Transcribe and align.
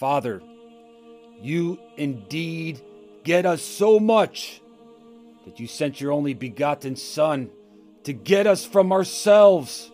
Father, 0.00 0.40
you 1.42 1.78
indeed 1.98 2.80
get 3.22 3.44
us 3.44 3.60
so 3.60 4.00
much 4.00 4.62
that 5.44 5.60
you 5.60 5.66
sent 5.66 6.00
your 6.00 6.12
only 6.12 6.32
begotten 6.32 6.96
Son 6.96 7.50
to 8.04 8.14
get 8.14 8.46
us 8.46 8.64
from 8.64 8.92
ourselves. 8.92 9.92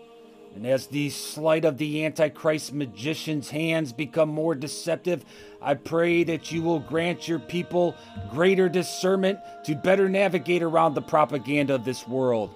And 0.54 0.64
as 0.64 0.86
the 0.86 1.10
sleight 1.10 1.64
of 1.64 1.76
the 1.76 2.04
Antichrist 2.04 2.72
magician's 2.72 3.50
hands 3.50 3.92
become 3.92 4.28
more 4.28 4.54
deceptive, 4.54 5.24
I 5.60 5.74
pray 5.74 6.22
that 6.22 6.52
you 6.52 6.62
will 6.62 6.78
grant 6.78 7.26
your 7.26 7.40
people 7.40 7.96
greater 8.30 8.68
discernment 8.68 9.40
to 9.64 9.74
better 9.74 10.08
navigate 10.08 10.62
around 10.62 10.94
the 10.94 11.02
propaganda 11.02 11.74
of 11.74 11.84
this 11.84 12.06
world. 12.06 12.54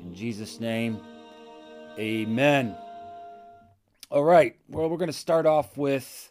In 0.00 0.16
Jesus' 0.16 0.58
name, 0.58 1.00
amen. 1.96 2.76
All 4.10 4.22
right, 4.22 4.56
well, 4.68 4.90
we're 4.90 4.98
going 4.98 5.06
to 5.06 5.14
start 5.14 5.46
off 5.46 5.78
with, 5.78 6.30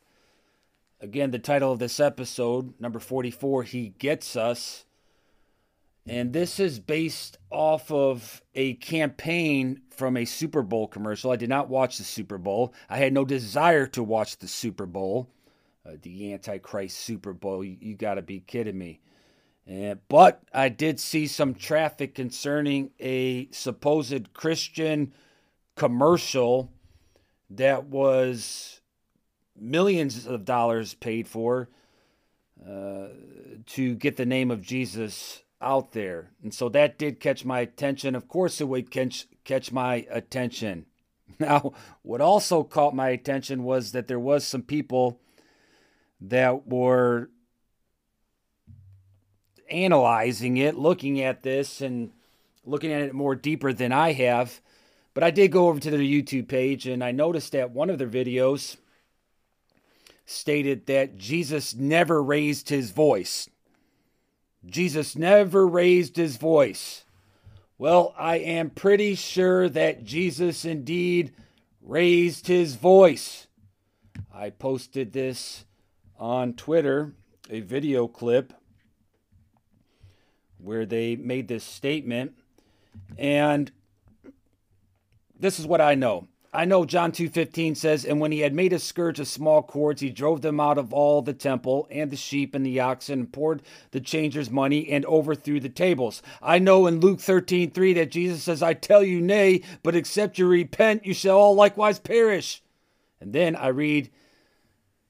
again, 1.01 1.31
the 1.31 1.39
title 1.39 1.71
of 1.71 1.79
this 1.79 1.99
episode, 1.99 2.79
number 2.79 2.99
44 2.99 3.63
He 3.63 3.89
Gets 3.97 4.35
Us. 4.35 4.85
And 6.05 6.33
this 6.33 6.59
is 6.59 6.79
based 6.79 7.39
off 7.49 7.91
of 7.91 8.43
a 8.53 8.75
campaign 8.75 9.81
from 9.89 10.17
a 10.17 10.25
Super 10.25 10.61
Bowl 10.61 10.87
commercial. 10.87 11.31
I 11.31 11.35
did 11.35 11.49
not 11.49 11.67
watch 11.67 11.97
the 11.97 12.03
Super 12.03 12.37
Bowl. 12.37 12.75
I 12.89 12.97
had 12.97 13.11
no 13.11 13.25
desire 13.25 13.87
to 13.87 14.03
watch 14.03 14.37
the 14.37 14.47
Super 14.47 14.85
Bowl, 14.85 15.29
uh, 15.83 15.93
the 15.99 16.31
Antichrist 16.31 16.99
Super 16.99 17.33
Bowl. 17.33 17.63
You, 17.63 17.77
you 17.79 17.95
got 17.95 18.15
to 18.15 18.21
be 18.21 18.39
kidding 18.39 18.77
me. 18.77 18.99
Uh, 19.67 19.95
but 20.09 20.43
I 20.53 20.69
did 20.69 20.99
see 20.99 21.25
some 21.25 21.55
traffic 21.55 22.13
concerning 22.13 22.91
a 22.99 23.49
supposed 23.49 24.31
Christian 24.33 25.11
commercial 25.75 26.71
that 27.57 27.85
was 27.85 28.81
millions 29.59 30.25
of 30.25 30.45
dollars 30.45 30.93
paid 30.93 31.27
for 31.27 31.69
uh, 32.67 33.07
to 33.65 33.95
get 33.95 34.17
the 34.17 34.25
name 34.25 34.51
of 34.51 34.61
Jesus 34.61 35.43
out 35.61 35.91
there. 35.93 36.31
And 36.43 36.53
so 36.53 36.69
that 36.69 36.97
did 36.97 37.19
catch 37.19 37.45
my 37.45 37.61
attention. 37.61 38.15
Of 38.15 38.27
course, 38.27 38.59
it 38.61 38.67
would 38.67 38.91
catch, 38.91 39.27
catch 39.43 39.71
my 39.71 40.05
attention. 40.09 40.85
Now, 41.39 41.73
what 42.03 42.21
also 42.21 42.63
caught 42.63 42.93
my 42.93 43.09
attention 43.09 43.63
was 43.63 43.93
that 43.93 44.07
there 44.07 44.19
was 44.19 44.45
some 44.45 44.61
people 44.61 45.19
that 46.21 46.67
were 46.67 47.31
analyzing 49.67 50.57
it, 50.57 50.75
looking 50.75 51.21
at 51.21 51.41
this 51.41 51.81
and 51.81 52.11
looking 52.65 52.91
at 52.91 53.01
it 53.01 53.13
more 53.15 53.33
deeper 53.33 53.73
than 53.73 53.91
I 53.91 54.11
have. 54.11 54.61
But 55.13 55.23
I 55.23 55.31
did 55.31 55.51
go 55.51 55.67
over 55.67 55.79
to 55.79 55.91
their 55.91 55.99
YouTube 55.99 56.47
page 56.47 56.87
and 56.87 57.03
I 57.03 57.11
noticed 57.11 57.51
that 57.51 57.71
one 57.71 57.89
of 57.89 57.99
their 57.99 58.07
videos 58.07 58.77
stated 60.25 60.85
that 60.87 61.17
Jesus 61.17 61.75
never 61.75 62.23
raised 62.23 62.69
his 62.69 62.91
voice. 62.91 63.49
Jesus 64.65 65.15
never 65.15 65.67
raised 65.67 66.15
his 66.15 66.37
voice. 66.37 67.03
Well, 67.77 68.13
I 68.17 68.37
am 68.37 68.69
pretty 68.69 69.15
sure 69.15 69.67
that 69.69 70.03
Jesus 70.05 70.63
indeed 70.63 71.33
raised 71.81 72.47
his 72.47 72.75
voice. 72.75 73.47
I 74.33 74.51
posted 74.51 75.11
this 75.11 75.65
on 76.17 76.53
Twitter, 76.53 77.13
a 77.49 77.59
video 77.59 78.07
clip 78.07 78.53
where 80.57 80.85
they 80.85 81.17
made 81.17 81.49
this 81.49 81.63
statement. 81.63 82.33
And 83.17 83.71
this 85.43 85.59
is 85.59 85.67
what 85.67 85.81
I 85.81 85.93
know. 85.93 86.27
I 86.53 86.63
know 86.63 86.85
John 86.85 87.11
2:15 87.11 87.75
says, 87.75 88.05
"And 88.05 88.21
when 88.21 88.31
he 88.31 88.39
had 88.39 88.53
made 88.53 88.71
a 88.71 88.79
scourge 88.79 89.19
of 89.19 89.27
small 89.27 89.61
cords, 89.61 90.01
he 90.01 90.09
drove 90.09 90.41
them 90.41 90.59
out 90.59 90.77
of 90.77 90.93
all 90.93 91.21
the 91.21 91.33
temple, 91.33 91.85
and 91.91 92.09
the 92.09 92.15
sheep 92.15 92.55
and 92.55 92.65
the 92.65 92.79
oxen, 92.79 93.19
and 93.19 93.31
poured 93.33 93.61
the 93.91 93.99
changers' 93.99 94.49
money, 94.49 94.87
and 94.89 95.03
overthrew 95.05 95.59
the 95.59 95.67
tables." 95.67 96.21
I 96.41 96.59
know 96.59 96.87
in 96.87 97.01
Luke 97.01 97.19
13:3 97.19 97.91
that 97.93 98.11
Jesus 98.11 98.43
says, 98.43 98.63
"I 98.63 98.73
tell 98.73 99.03
you, 99.03 99.19
nay, 99.19 99.61
but 99.81 99.95
except 99.95 100.37
you 100.37 100.47
repent, 100.47 101.05
you 101.05 101.13
shall 101.13 101.37
all 101.37 101.55
likewise 101.55 101.99
perish." 101.99 102.61
And 103.19 103.33
then 103.33 103.55
I 103.55 103.67
read 103.67 104.09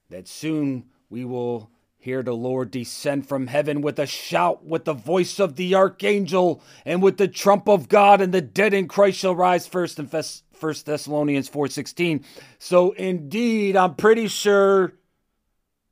that 0.09 0.27
soon 0.27 0.85
we 1.11 1.25
will 1.25 1.69
hear 2.03 2.21
the 2.21 2.35
Lord 2.35 2.69
descend 2.69 3.29
from 3.29 3.47
heaven 3.47 3.81
with 3.81 3.97
a 3.97 4.05
shout, 4.05 4.65
with 4.65 4.83
the 4.83 4.93
voice 4.93 5.39
of 5.39 5.55
the 5.55 5.73
archangel, 5.73 6.61
and 6.85 7.01
with 7.01 7.15
the 7.15 7.29
trump 7.29 7.69
of 7.69 7.87
God, 7.87 8.19
and 8.19 8.33
the 8.33 8.41
dead 8.41 8.73
in 8.73 8.89
Christ 8.89 9.19
shall 9.19 9.33
rise 9.33 9.67
first. 9.67 9.99
And 9.99 10.11
1 10.11 10.85
Thessalonians 10.85 11.47
4:16. 11.47 12.25
So 12.59 12.91
indeed, 12.91 13.77
I'm 13.77 13.95
pretty 13.95 14.27
sure 14.27 14.93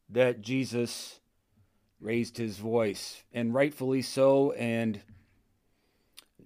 that 0.10 0.42
Jesus 0.42 1.22
raised 2.02 2.38
his 2.38 2.58
voice 2.58 3.24
and 3.32 3.54
rightfully 3.54 4.02
so 4.02 4.52
and 4.54 5.00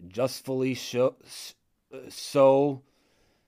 justfully 0.10 0.76
so 0.76 1.16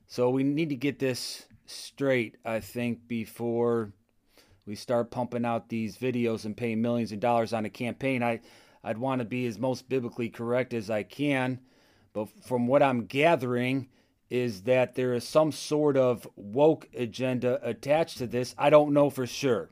so 0.08 0.30
we 0.30 0.44
need 0.44 0.70
to 0.70 0.76
get 0.76 0.98
this 1.00 1.46
straight 1.66 2.38
I 2.46 2.62
think 2.62 3.08
before 3.08 3.92
we 4.68 4.76
start 4.76 5.10
pumping 5.10 5.46
out 5.46 5.70
these 5.70 5.98
videos 5.98 6.46
and 6.46 6.56
paying 6.56 6.82
millions 6.82 7.12
of 7.12 7.20
dollars 7.20 7.54
on 7.54 7.66
a 7.66 7.70
campaign 7.70 8.22
I 8.22 8.42
I'd 8.84 8.98
want 8.98 9.20
to 9.20 9.26
be 9.26 9.46
as 9.48 9.58
most 9.58 9.90
biblically 9.90 10.30
correct 10.30 10.74
as 10.74 10.90
I 10.90 11.04
can 11.04 11.60
but 12.14 12.30
from 12.44 12.68
what 12.68 12.82
I'm 12.82 13.06
gathering 13.06 13.90
is 14.30 14.64
that 14.64 14.96
there 14.96 15.14
is 15.14 15.28
some 15.28 15.52
sort 15.52 15.96
of 15.96 16.28
woke 16.36 16.90
agenda 16.96 17.60
attached 17.62 18.18
to 18.18 18.28
this. 18.28 18.56
I 18.58 18.70
don't 18.70 18.94
know 18.94 19.10
for 19.10 19.26
sure. 19.26 19.70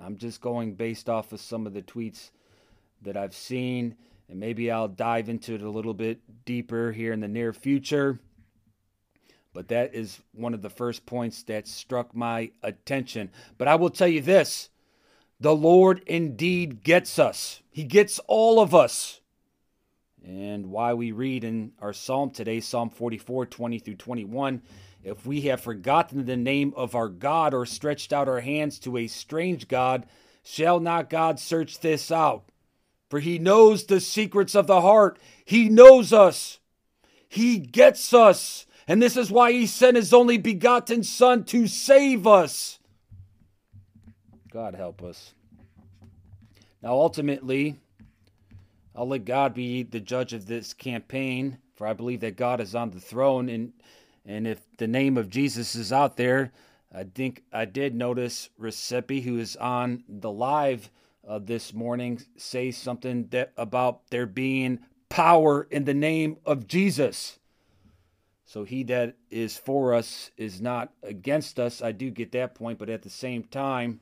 I'm 0.00 0.16
just 0.16 0.40
going 0.40 0.74
based 0.74 1.08
off 1.08 1.32
of 1.32 1.40
some 1.40 1.66
of 1.66 1.72
the 1.72 1.82
tweets 1.82 2.30
that 3.02 3.16
I've 3.16 3.34
seen, 3.34 3.96
and 4.28 4.38
maybe 4.38 4.70
I'll 4.70 4.88
dive 4.88 5.28
into 5.28 5.54
it 5.54 5.62
a 5.62 5.70
little 5.70 5.94
bit 5.94 6.20
deeper 6.44 6.92
here 6.92 7.12
in 7.12 7.20
the 7.20 7.28
near 7.28 7.52
future. 7.52 8.20
But 9.56 9.68
that 9.68 9.94
is 9.94 10.20
one 10.32 10.52
of 10.52 10.60
the 10.60 10.68
first 10.68 11.06
points 11.06 11.42
that 11.44 11.66
struck 11.66 12.14
my 12.14 12.50
attention. 12.62 13.30
But 13.56 13.68
I 13.68 13.76
will 13.76 13.88
tell 13.88 14.06
you 14.06 14.20
this 14.20 14.68
the 15.40 15.56
Lord 15.56 16.02
indeed 16.06 16.82
gets 16.82 17.18
us, 17.18 17.62
He 17.70 17.84
gets 17.84 18.18
all 18.26 18.60
of 18.60 18.74
us 18.74 19.22
and 20.22 20.66
why 20.66 20.92
we 20.92 21.10
read 21.10 21.42
in 21.42 21.72
our 21.80 21.94
psalm 21.94 22.32
today, 22.32 22.60
Psalm 22.60 22.90
44, 22.90 23.46
20 23.46 23.78
through 23.78 23.94
21. 23.94 24.60
If 25.02 25.24
we 25.24 25.42
have 25.42 25.62
forgotten 25.62 26.26
the 26.26 26.36
name 26.36 26.74
of 26.76 26.94
our 26.94 27.08
God 27.08 27.54
or 27.54 27.64
stretched 27.64 28.12
out 28.12 28.28
our 28.28 28.40
hands 28.40 28.78
to 28.80 28.98
a 28.98 29.06
strange 29.06 29.68
God, 29.68 30.04
shall 30.42 30.80
not 30.80 31.08
God 31.08 31.40
search 31.40 31.80
this 31.80 32.10
out? 32.10 32.50
For 33.08 33.20
he 33.20 33.38
knows 33.38 33.86
the 33.86 34.00
secrets 34.00 34.54
of 34.54 34.66
the 34.66 34.82
heart. 34.82 35.18
He 35.46 35.70
knows 35.70 36.12
us. 36.12 36.58
He 37.26 37.58
gets 37.58 38.12
us. 38.12 38.65
And 38.88 39.02
this 39.02 39.16
is 39.16 39.30
why 39.30 39.52
he 39.52 39.66
sent 39.66 39.96
his 39.96 40.12
only 40.12 40.38
begotten 40.38 41.02
Son 41.02 41.44
to 41.44 41.66
save 41.66 42.26
us. 42.26 42.78
God 44.50 44.74
help 44.74 45.02
us. 45.02 45.34
Now, 46.82 46.92
ultimately, 46.92 47.76
I'll 48.94 49.08
let 49.08 49.24
God 49.24 49.54
be 49.54 49.82
the 49.82 50.00
judge 50.00 50.32
of 50.32 50.46
this 50.46 50.72
campaign, 50.72 51.58
for 51.74 51.86
I 51.86 51.92
believe 51.92 52.20
that 52.20 52.36
God 52.36 52.60
is 52.60 52.74
on 52.74 52.90
the 52.90 53.00
throne. 53.00 53.48
And, 53.48 53.72
and 54.24 54.46
if 54.46 54.60
the 54.78 54.86
name 54.86 55.18
of 55.18 55.30
Jesus 55.30 55.74
is 55.74 55.92
out 55.92 56.16
there, 56.16 56.52
I 56.94 57.04
think 57.04 57.42
I 57.52 57.64
did 57.64 57.94
notice 57.94 58.50
Recipe, 58.56 59.20
who 59.20 59.38
is 59.38 59.56
on 59.56 60.04
the 60.08 60.30
live 60.30 60.90
uh, 61.28 61.40
this 61.40 61.74
morning, 61.74 62.22
say 62.36 62.70
something 62.70 63.26
that 63.28 63.52
about 63.56 64.08
there 64.10 64.26
being 64.26 64.78
power 65.08 65.66
in 65.70 65.84
the 65.84 65.94
name 65.94 66.36
of 66.46 66.68
Jesus. 66.68 67.38
So 68.46 68.62
he 68.62 68.84
that 68.84 69.16
is 69.28 69.56
for 69.56 69.92
us 69.92 70.30
is 70.36 70.60
not 70.60 70.92
against 71.02 71.58
us. 71.58 71.82
I 71.82 71.90
do 71.90 72.10
get 72.10 72.30
that 72.32 72.54
point, 72.54 72.78
but 72.78 72.88
at 72.88 73.02
the 73.02 73.10
same 73.10 73.42
time, 73.42 73.98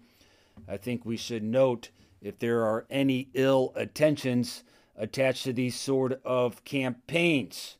I 0.68 0.76
think 0.76 1.04
we 1.04 1.16
should 1.16 1.42
note 1.42 1.88
if 2.20 2.38
there 2.38 2.62
are 2.62 2.84
any 2.90 3.30
ill 3.32 3.72
intentions 3.74 4.62
attached 4.96 5.44
to 5.44 5.54
these 5.54 5.74
sort 5.74 6.20
of 6.24 6.62
campaigns. 6.64 7.78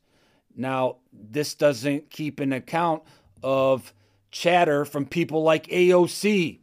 Now, 0.55 0.97
this 1.13 1.53
doesn't 1.53 2.09
keep 2.09 2.39
an 2.39 2.51
account 2.51 3.03
of 3.43 3.93
chatter 4.31 4.85
from 4.85 5.05
people 5.05 5.43
like 5.43 5.67
AOC. 5.67 6.59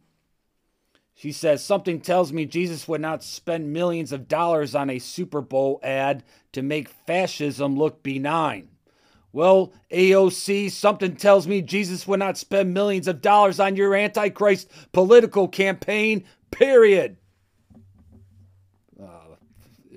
She 1.15 1.31
says, 1.31 1.63
Something 1.63 2.01
tells 2.01 2.33
me 2.33 2.45
Jesus 2.45 2.89
would 2.89 2.99
not 2.99 3.23
spend 3.23 3.71
millions 3.71 4.11
of 4.11 4.27
dollars 4.27 4.75
on 4.75 4.89
a 4.89 4.99
Super 4.99 5.39
Bowl 5.39 5.79
ad 5.81 6.25
to 6.51 6.61
make 6.61 6.89
fascism 6.89 7.77
look 7.77 8.03
benign. 8.03 8.67
Well, 9.33 9.73
AOC, 9.91 10.69
something 10.69 11.15
tells 11.15 11.47
me 11.47 11.63
Jesus 11.63 12.07
would 12.07 12.19
not 12.19 12.37
spend 12.37 12.73
millions 12.73 13.07
of 13.07 13.19
dollars 13.19 13.59
on 13.59 13.75
your 13.75 13.95
Antichrist 13.95 14.69
political 14.91 15.47
campaign, 15.47 16.23
period 16.51 17.17
ah, 19.01 19.25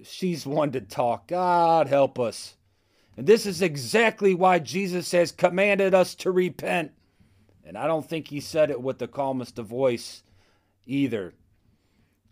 she's 0.02 0.46
one 0.46 0.72
to 0.72 0.80
talk. 0.80 1.28
God 1.28 1.86
help 1.86 2.18
us. 2.18 2.56
And 3.16 3.26
this 3.26 3.46
is 3.46 3.62
exactly 3.62 4.34
why 4.34 4.58
Jesus 4.58 5.12
has 5.12 5.32
commanded 5.32 5.94
us 5.94 6.14
to 6.16 6.30
repent. 6.30 6.92
And 7.64 7.76
I 7.76 7.86
don't 7.86 8.08
think 8.08 8.28
he 8.28 8.40
said 8.40 8.70
it 8.70 8.80
with 8.80 8.98
the 8.98 9.08
calmest 9.08 9.58
of 9.58 9.66
voice 9.66 10.22
either. 10.86 11.34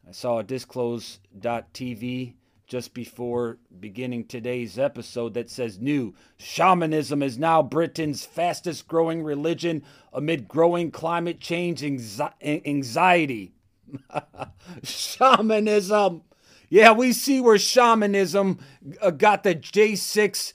I 0.07 0.13
saw 0.13 0.39
a 0.39 0.43
disclose.tv 0.43 2.35
just 2.67 2.95
before 2.95 3.59
beginning 3.79 4.25
today's 4.25 4.79
episode 4.79 5.35
that 5.35 5.51
says 5.51 5.79
new 5.79 6.15
shamanism 6.39 7.23
is 7.23 7.39
now 7.39 7.63
Britain's 7.63 8.25
fastest 8.25 8.89
growing 8.89 9.23
religion 9.23 9.83
amid 10.13 10.49
growing 10.49 10.91
climate 10.91 11.41
change 11.41 11.85
anxiety. 12.43 13.53
shamanism. 14.83 16.23
Yeah, 16.71 16.93
we 16.93 17.13
see 17.13 17.41
where 17.41 17.59
shamanism 17.59 18.59
uh, 19.01 19.11
got 19.11 19.43
the 19.43 19.55
J6 19.55 20.55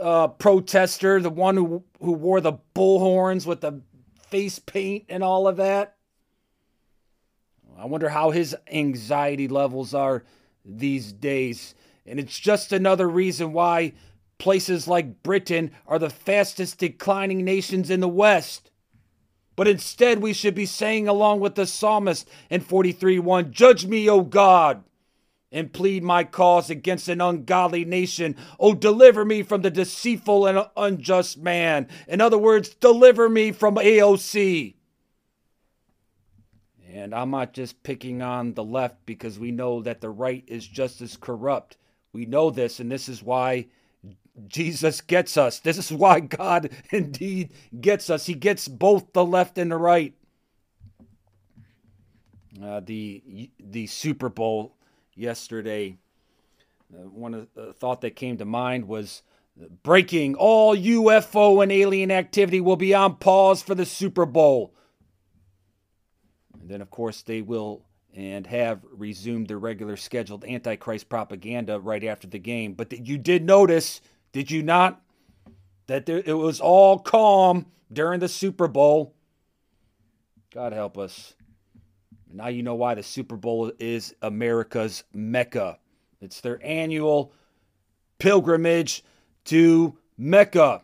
uh, 0.00 0.28
protester, 0.28 1.20
the 1.20 1.30
one 1.30 1.56
who, 1.56 1.84
who 2.00 2.12
wore 2.12 2.40
the 2.40 2.54
bullhorns 2.74 3.46
with 3.46 3.60
the 3.60 3.80
face 4.28 4.58
paint 4.58 5.04
and 5.08 5.22
all 5.22 5.46
of 5.46 5.56
that. 5.56 5.96
I 7.78 7.86
wonder 7.86 8.08
how 8.08 8.30
his 8.30 8.56
anxiety 8.70 9.46
levels 9.46 9.94
are 9.94 10.24
these 10.68 11.12
days. 11.12 11.74
And 12.06 12.20
it's 12.20 12.38
just 12.38 12.72
another 12.72 13.08
reason 13.08 13.52
why 13.52 13.94
places 14.38 14.86
like 14.86 15.22
Britain 15.22 15.72
are 15.86 15.98
the 15.98 16.10
fastest 16.10 16.78
declining 16.78 17.44
nations 17.44 17.90
in 17.90 18.00
the 18.00 18.08
West. 18.08 18.70
But 19.56 19.66
instead, 19.66 20.20
we 20.20 20.32
should 20.32 20.54
be 20.54 20.66
saying, 20.66 21.08
along 21.08 21.40
with 21.40 21.56
the 21.56 21.66
psalmist 21.66 22.28
in 22.48 22.60
43 22.60 23.18
1, 23.18 23.52
Judge 23.52 23.86
me, 23.86 24.08
O 24.08 24.20
God, 24.20 24.84
and 25.50 25.72
plead 25.72 26.04
my 26.04 26.22
cause 26.22 26.70
against 26.70 27.08
an 27.08 27.20
ungodly 27.20 27.84
nation. 27.84 28.36
Oh, 28.60 28.74
deliver 28.74 29.24
me 29.24 29.42
from 29.42 29.62
the 29.62 29.70
deceitful 29.70 30.46
and 30.46 30.64
unjust 30.76 31.38
man. 31.38 31.88
In 32.06 32.20
other 32.20 32.38
words, 32.38 32.68
deliver 32.76 33.28
me 33.28 33.50
from 33.50 33.74
AOC. 33.74 34.74
And 36.90 37.14
I'm 37.14 37.30
not 37.30 37.52
just 37.52 37.82
picking 37.82 38.22
on 38.22 38.54
the 38.54 38.64
left 38.64 39.04
because 39.04 39.38
we 39.38 39.50
know 39.50 39.82
that 39.82 40.00
the 40.00 40.08
right 40.08 40.42
is 40.46 40.66
just 40.66 41.02
as 41.02 41.16
corrupt. 41.16 41.76
We 42.12 42.24
know 42.24 42.50
this, 42.50 42.80
and 42.80 42.90
this 42.90 43.08
is 43.08 43.22
why 43.22 43.66
Jesus 44.46 45.00
gets 45.02 45.36
us. 45.36 45.58
This 45.58 45.76
is 45.76 45.92
why 45.92 46.20
God 46.20 46.70
indeed 46.90 47.50
gets 47.78 48.08
us. 48.08 48.26
He 48.26 48.34
gets 48.34 48.68
both 48.68 49.12
the 49.12 49.24
left 49.24 49.58
and 49.58 49.70
the 49.70 49.76
right. 49.76 50.14
Uh, 52.62 52.80
the 52.80 53.50
the 53.60 53.86
Super 53.86 54.28
Bowl 54.28 54.74
yesterday, 55.14 55.96
uh, 56.92 57.08
one 57.08 57.34
of 57.34 57.76
thought 57.76 58.00
that 58.00 58.16
came 58.16 58.38
to 58.38 58.44
mind 58.44 58.88
was 58.88 59.22
breaking 59.82 60.34
all 60.34 60.76
UFO 60.76 61.62
and 61.62 61.70
alien 61.70 62.10
activity 62.10 62.60
will 62.60 62.76
be 62.76 62.94
on 62.94 63.16
pause 63.16 63.62
for 63.62 63.74
the 63.74 63.86
Super 63.86 64.26
Bowl. 64.26 64.74
Then, 66.68 66.82
of 66.82 66.90
course, 66.90 67.22
they 67.22 67.40
will 67.42 67.82
and 68.14 68.46
have 68.46 68.80
resumed 68.90 69.48
their 69.48 69.58
regular 69.58 69.96
scheduled 69.96 70.44
Antichrist 70.44 71.08
propaganda 71.08 71.78
right 71.78 72.04
after 72.04 72.26
the 72.26 72.38
game. 72.38 72.74
But 72.74 73.06
you 73.06 73.18
did 73.18 73.44
notice, 73.44 74.00
did 74.32 74.50
you 74.50 74.62
not, 74.62 75.00
that 75.86 76.06
there, 76.06 76.22
it 76.24 76.34
was 76.34 76.60
all 76.60 76.98
calm 76.98 77.66
during 77.92 78.20
the 78.20 78.28
Super 78.28 78.68
Bowl? 78.68 79.14
God 80.52 80.72
help 80.72 80.98
us. 80.98 81.34
Now 82.30 82.48
you 82.48 82.62
know 82.62 82.74
why 82.74 82.94
the 82.94 83.02
Super 83.02 83.36
Bowl 83.36 83.72
is 83.78 84.14
America's 84.20 85.04
Mecca. 85.12 85.78
It's 86.20 86.40
their 86.40 86.60
annual 86.64 87.32
pilgrimage 88.18 89.04
to 89.46 89.96
Mecca, 90.16 90.82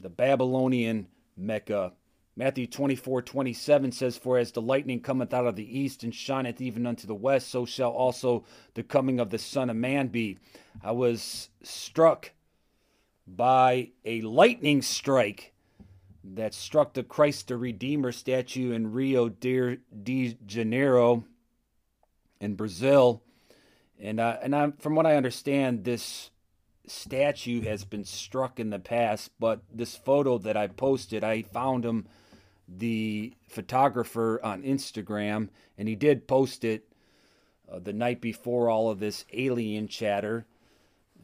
the 0.00 0.08
Babylonian 0.08 1.06
Mecca. 1.36 1.92
Matthew 2.36 2.66
24, 2.66 3.22
27 3.22 3.92
says, 3.92 4.16
For 4.16 4.38
as 4.38 4.52
the 4.52 4.62
lightning 4.62 5.00
cometh 5.00 5.34
out 5.34 5.46
of 5.46 5.56
the 5.56 5.78
east 5.78 6.04
and 6.04 6.14
shineth 6.14 6.60
even 6.60 6.86
unto 6.86 7.06
the 7.06 7.14
west, 7.14 7.48
so 7.48 7.64
shall 7.64 7.90
also 7.90 8.44
the 8.74 8.82
coming 8.82 9.20
of 9.20 9.30
the 9.30 9.38
Son 9.38 9.68
of 9.68 9.76
Man 9.76 10.08
be. 10.08 10.38
I 10.82 10.92
was 10.92 11.50
struck 11.62 12.32
by 13.26 13.90
a 14.04 14.20
lightning 14.22 14.82
strike 14.82 15.52
that 16.22 16.54
struck 16.54 16.94
the 16.94 17.02
Christ 17.02 17.48
the 17.48 17.56
Redeemer 17.56 18.12
statue 18.12 18.72
in 18.72 18.92
Rio 18.92 19.28
de, 19.28 19.78
Janeiro 20.46 21.24
in 22.40 22.54
Brazil. 22.54 23.22
And, 23.98 24.20
uh, 24.20 24.36
and 24.42 24.54
I, 24.54 24.72
from 24.78 24.94
what 24.94 25.06
I 25.06 25.16
understand, 25.16 25.84
this 25.84 26.30
statue 26.90 27.62
has 27.62 27.84
been 27.84 28.04
struck 28.04 28.60
in 28.60 28.70
the 28.70 28.78
past, 28.78 29.30
but 29.38 29.62
this 29.72 29.96
photo 29.96 30.38
that 30.38 30.56
I 30.56 30.66
posted, 30.66 31.24
I 31.24 31.42
found 31.42 31.84
him 31.84 32.06
the 32.68 33.34
photographer 33.48 34.40
on 34.42 34.62
Instagram, 34.62 35.48
and 35.78 35.88
he 35.88 35.96
did 35.96 36.28
post 36.28 36.64
it 36.64 36.86
uh, 37.70 37.78
the 37.78 37.92
night 37.92 38.20
before 38.20 38.68
all 38.68 38.90
of 38.90 39.00
this 39.00 39.24
alien 39.32 39.88
chatter. 39.88 40.46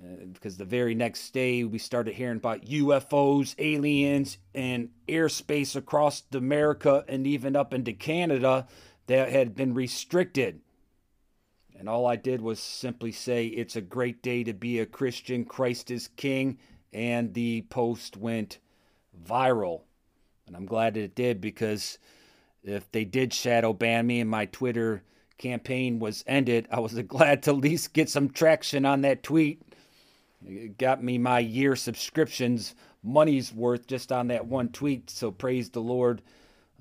Uh, 0.02 0.26
because 0.32 0.58
the 0.58 0.64
very 0.64 0.94
next 0.94 1.30
day 1.32 1.64
we 1.64 1.78
started 1.78 2.14
hearing 2.14 2.36
about 2.36 2.66
UFOs, 2.66 3.54
aliens, 3.58 4.36
and 4.54 4.90
airspace 5.08 5.74
across 5.74 6.22
America 6.34 7.04
and 7.08 7.26
even 7.26 7.56
up 7.56 7.72
into 7.72 7.94
Canada 7.94 8.66
that 9.06 9.30
had 9.30 9.54
been 9.54 9.72
restricted. 9.72 10.60
And 11.78 11.88
all 11.88 12.06
I 12.06 12.16
did 12.16 12.40
was 12.40 12.58
simply 12.58 13.12
say, 13.12 13.46
It's 13.46 13.76
a 13.76 13.80
great 13.80 14.22
day 14.22 14.44
to 14.44 14.52
be 14.52 14.78
a 14.78 14.86
Christian. 14.86 15.44
Christ 15.44 15.90
is 15.90 16.08
King. 16.16 16.58
And 16.92 17.34
the 17.34 17.62
post 17.68 18.16
went 18.16 18.58
viral. 19.26 19.82
And 20.46 20.56
I'm 20.56 20.66
glad 20.66 20.94
that 20.94 21.02
it 21.02 21.14
did 21.14 21.40
because 21.40 21.98
if 22.62 22.90
they 22.92 23.04
did 23.04 23.34
shadow 23.34 23.72
ban 23.72 24.06
me 24.06 24.20
and 24.20 24.30
my 24.30 24.46
Twitter 24.46 25.02
campaign 25.38 25.98
was 25.98 26.24
ended, 26.26 26.66
I 26.70 26.80
was 26.80 26.94
glad 27.08 27.42
to 27.42 27.50
at 27.50 27.56
least 27.56 27.92
get 27.92 28.08
some 28.08 28.30
traction 28.30 28.86
on 28.86 29.02
that 29.02 29.22
tweet. 29.22 29.62
It 30.46 30.78
got 30.78 31.02
me 31.02 31.18
my 31.18 31.40
year 31.40 31.76
subscriptions 31.76 32.74
money's 33.06 33.52
worth 33.52 33.86
just 33.86 34.10
on 34.12 34.28
that 34.28 34.46
one 34.46 34.68
tweet. 34.68 35.08
So 35.10 35.30
praise 35.30 35.70
the 35.70 35.80
Lord 35.80 36.22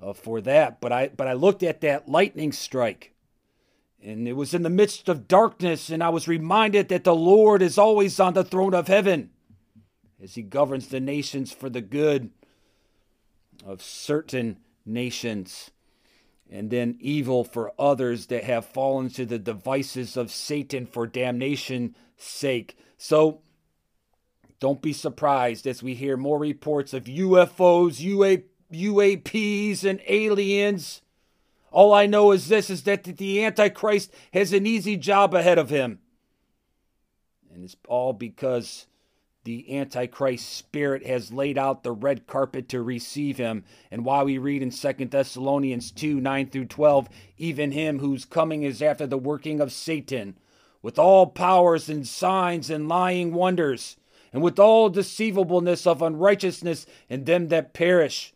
uh, 0.02 0.12
for 0.12 0.40
that. 0.42 0.80
But 0.80 0.92
I 0.92 1.08
but 1.08 1.28
I 1.28 1.34
looked 1.34 1.62
at 1.62 1.80
that 1.82 2.08
lightning 2.08 2.52
strike 2.52 3.12
and 4.06 4.28
it 4.28 4.34
was 4.34 4.54
in 4.54 4.62
the 4.62 4.70
midst 4.70 5.08
of 5.08 5.28
darkness 5.28 5.90
and 5.90 6.02
I 6.02 6.08
was 6.08 6.28
reminded 6.28 6.88
that 6.88 7.04
the 7.04 7.14
Lord 7.14 7.60
is 7.60 7.76
always 7.76 8.18
on 8.20 8.34
the 8.34 8.44
throne 8.44 8.72
of 8.72 8.88
heaven 8.88 9.30
as 10.22 10.34
he 10.34 10.42
governs 10.42 10.88
the 10.88 11.00
nations 11.00 11.52
for 11.52 11.68
the 11.68 11.82
good 11.82 12.30
of 13.64 13.82
certain 13.82 14.58
nations, 14.84 15.70
and 16.50 16.70
then 16.70 16.96
evil 17.00 17.44
for 17.44 17.72
others 17.78 18.26
that 18.26 18.44
have 18.44 18.64
fallen 18.64 19.10
to 19.10 19.26
the 19.26 19.38
devices 19.38 20.16
of 20.16 20.30
Satan 20.30 20.86
for 20.86 21.06
damnation 21.06 21.96
sake. 22.16 22.76
So 22.96 23.42
don't 24.60 24.80
be 24.80 24.92
surprised 24.92 25.66
as 25.66 25.82
we 25.82 25.94
hear 25.94 26.16
more 26.16 26.38
reports 26.38 26.94
of 26.94 27.04
UFOs, 27.04 28.00
UA, 28.00 28.38
UAPs, 28.72 29.84
and 29.84 30.00
aliens. 30.06 31.02
All 31.76 31.92
I 31.92 32.06
know 32.06 32.32
is 32.32 32.48
this 32.48 32.70
is 32.70 32.84
that 32.84 33.04
the 33.04 33.44
Antichrist 33.44 34.10
has 34.32 34.54
an 34.54 34.66
easy 34.66 34.96
job 34.96 35.34
ahead 35.34 35.58
of 35.58 35.68
him. 35.68 35.98
And 37.52 37.64
it's 37.64 37.76
all 37.86 38.14
because 38.14 38.86
the 39.44 39.78
Antichrist 39.78 40.48
spirit 40.48 41.04
has 41.04 41.34
laid 41.34 41.58
out 41.58 41.82
the 41.82 41.92
red 41.92 42.26
carpet 42.26 42.70
to 42.70 42.80
receive 42.80 43.36
him. 43.36 43.62
And 43.90 44.06
while 44.06 44.24
we 44.24 44.38
read 44.38 44.62
in 44.62 44.70
2 44.70 44.92
Thessalonians 45.04 45.90
2 45.90 46.18
9 46.18 46.48
through 46.48 46.64
12, 46.64 47.10
even 47.36 47.72
him 47.72 47.98
whose 47.98 48.24
coming 48.24 48.62
is 48.62 48.80
after 48.80 49.06
the 49.06 49.18
working 49.18 49.60
of 49.60 49.70
Satan, 49.70 50.38
with 50.80 50.98
all 50.98 51.26
powers 51.26 51.90
and 51.90 52.08
signs 52.08 52.70
and 52.70 52.88
lying 52.88 53.34
wonders, 53.34 53.98
and 54.32 54.40
with 54.40 54.58
all 54.58 54.88
deceivableness 54.88 55.86
of 55.86 56.00
unrighteousness 56.00 56.86
in 57.10 57.24
them 57.24 57.48
that 57.48 57.74
perish, 57.74 58.32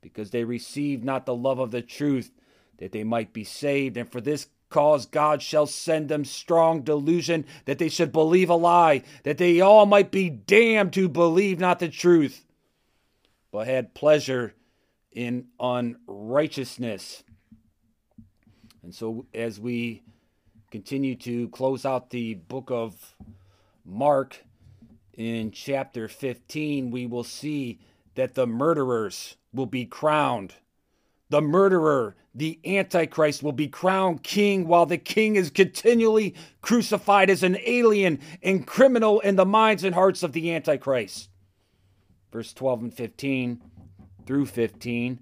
because 0.00 0.30
they 0.30 0.44
receive 0.44 1.04
not 1.04 1.26
the 1.26 1.36
love 1.36 1.58
of 1.58 1.70
the 1.70 1.82
truth, 1.82 2.30
that 2.78 2.92
they 2.92 3.04
might 3.04 3.32
be 3.32 3.44
saved. 3.44 3.96
And 3.96 4.10
for 4.10 4.20
this 4.20 4.48
cause 4.70 5.06
God 5.06 5.42
shall 5.42 5.66
send 5.66 6.08
them 6.08 6.24
strong 6.24 6.82
delusion 6.82 7.44
that 7.64 7.78
they 7.78 7.88
should 7.88 8.12
believe 8.12 8.50
a 8.50 8.54
lie, 8.54 9.02
that 9.22 9.38
they 9.38 9.60
all 9.60 9.86
might 9.86 10.10
be 10.10 10.30
damned 10.30 10.94
who 10.94 11.08
believe 11.08 11.58
not 11.58 11.78
the 11.78 11.88
truth, 11.88 12.44
but 13.50 13.66
had 13.66 13.94
pleasure 13.94 14.54
in 15.12 15.46
unrighteousness. 15.58 17.22
And 18.82 18.94
so, 18.94 19.26
as 19.34 19.58
we 19.58 20.02
continue 20.70 21.14
to 21.16 21.48
close 21.48 21.84
out 21.84 22.10
the 22.10 22.34
book 22.34 22.70
of 22.70 23.14
Mark 23.84 24.44
in 25.14 25.50
chapter 25.50 26.08
15, 26.08 26.90
we 26.90 27.06
will 27.06 27.24
see 27.24 27.80
that 28.14 28.34
the 28.34 28.46
murderers 28.46 29.36
will 29.52 29.66
be 29.66 29.84
crowned 29.84 30.54
the 31.30 31.40
murderer, 31.40 32.16
the 32.34 32.58
Antichrist, 32.64 33.42
will 33.42 33.52
be 33.52 33.68
crowned 33.68 34.22
king 34.22 34.66
while 34.66 34.86
the 34.86 34.98
king 34.98 35.36
is 35.36 35.50
continually 35.50 36.34
crucified 36.60 37.30
as 37.30 37.42
an 37.42 37.58
alien 37.64 38.20
and 38.42 38.66
criminal 38.66 39.20
in 39.20 39.36
the 39.36 39.44
minds 39.44 39.84
and 39.84 39.94
hearts 39.94 40.22
of 40.22 40.32
the 40.32 40.54
Antichrist. 40.54 41.28
Verse 42.32 42.52
12 42.52 42.82
and 42.82 42.94
15 42.94 43.62
through 44.26 44.46
15. 44.46 45.20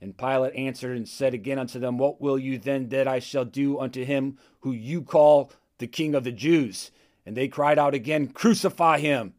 And 0.00 0.18
Pilate 0.18 0.54
answered 0.54 0.96
and 0.96 1.08
said 1.08 1.32
again 1.32 1.58
unto 1.58 1.78
them, 1.78 1.96
What 1.96 2.20
will 2.20 2.38
you 2.38 2.58
then 2.58 2.90
that 2.90 3.08
I 3.08 3.20
shall 3.20 3.44
do 3.44 3.78
unto 3.78 4.04
him 4.04 4.38
who 4.60 4.72
you 4.72 5.02
call 5.02 5.50
the 5.78 5.86
King 5.86 6.14
of 6.14 6.24
the 6.24 6.32
Jews? 6.32 6.90
And 7.24 7.36
they 7.36 7.48
cried 7.48 7.78
out 7.78 7.94
again, 7.94 8.28
Crucify 8.28 8.98
him. 8.98 9.32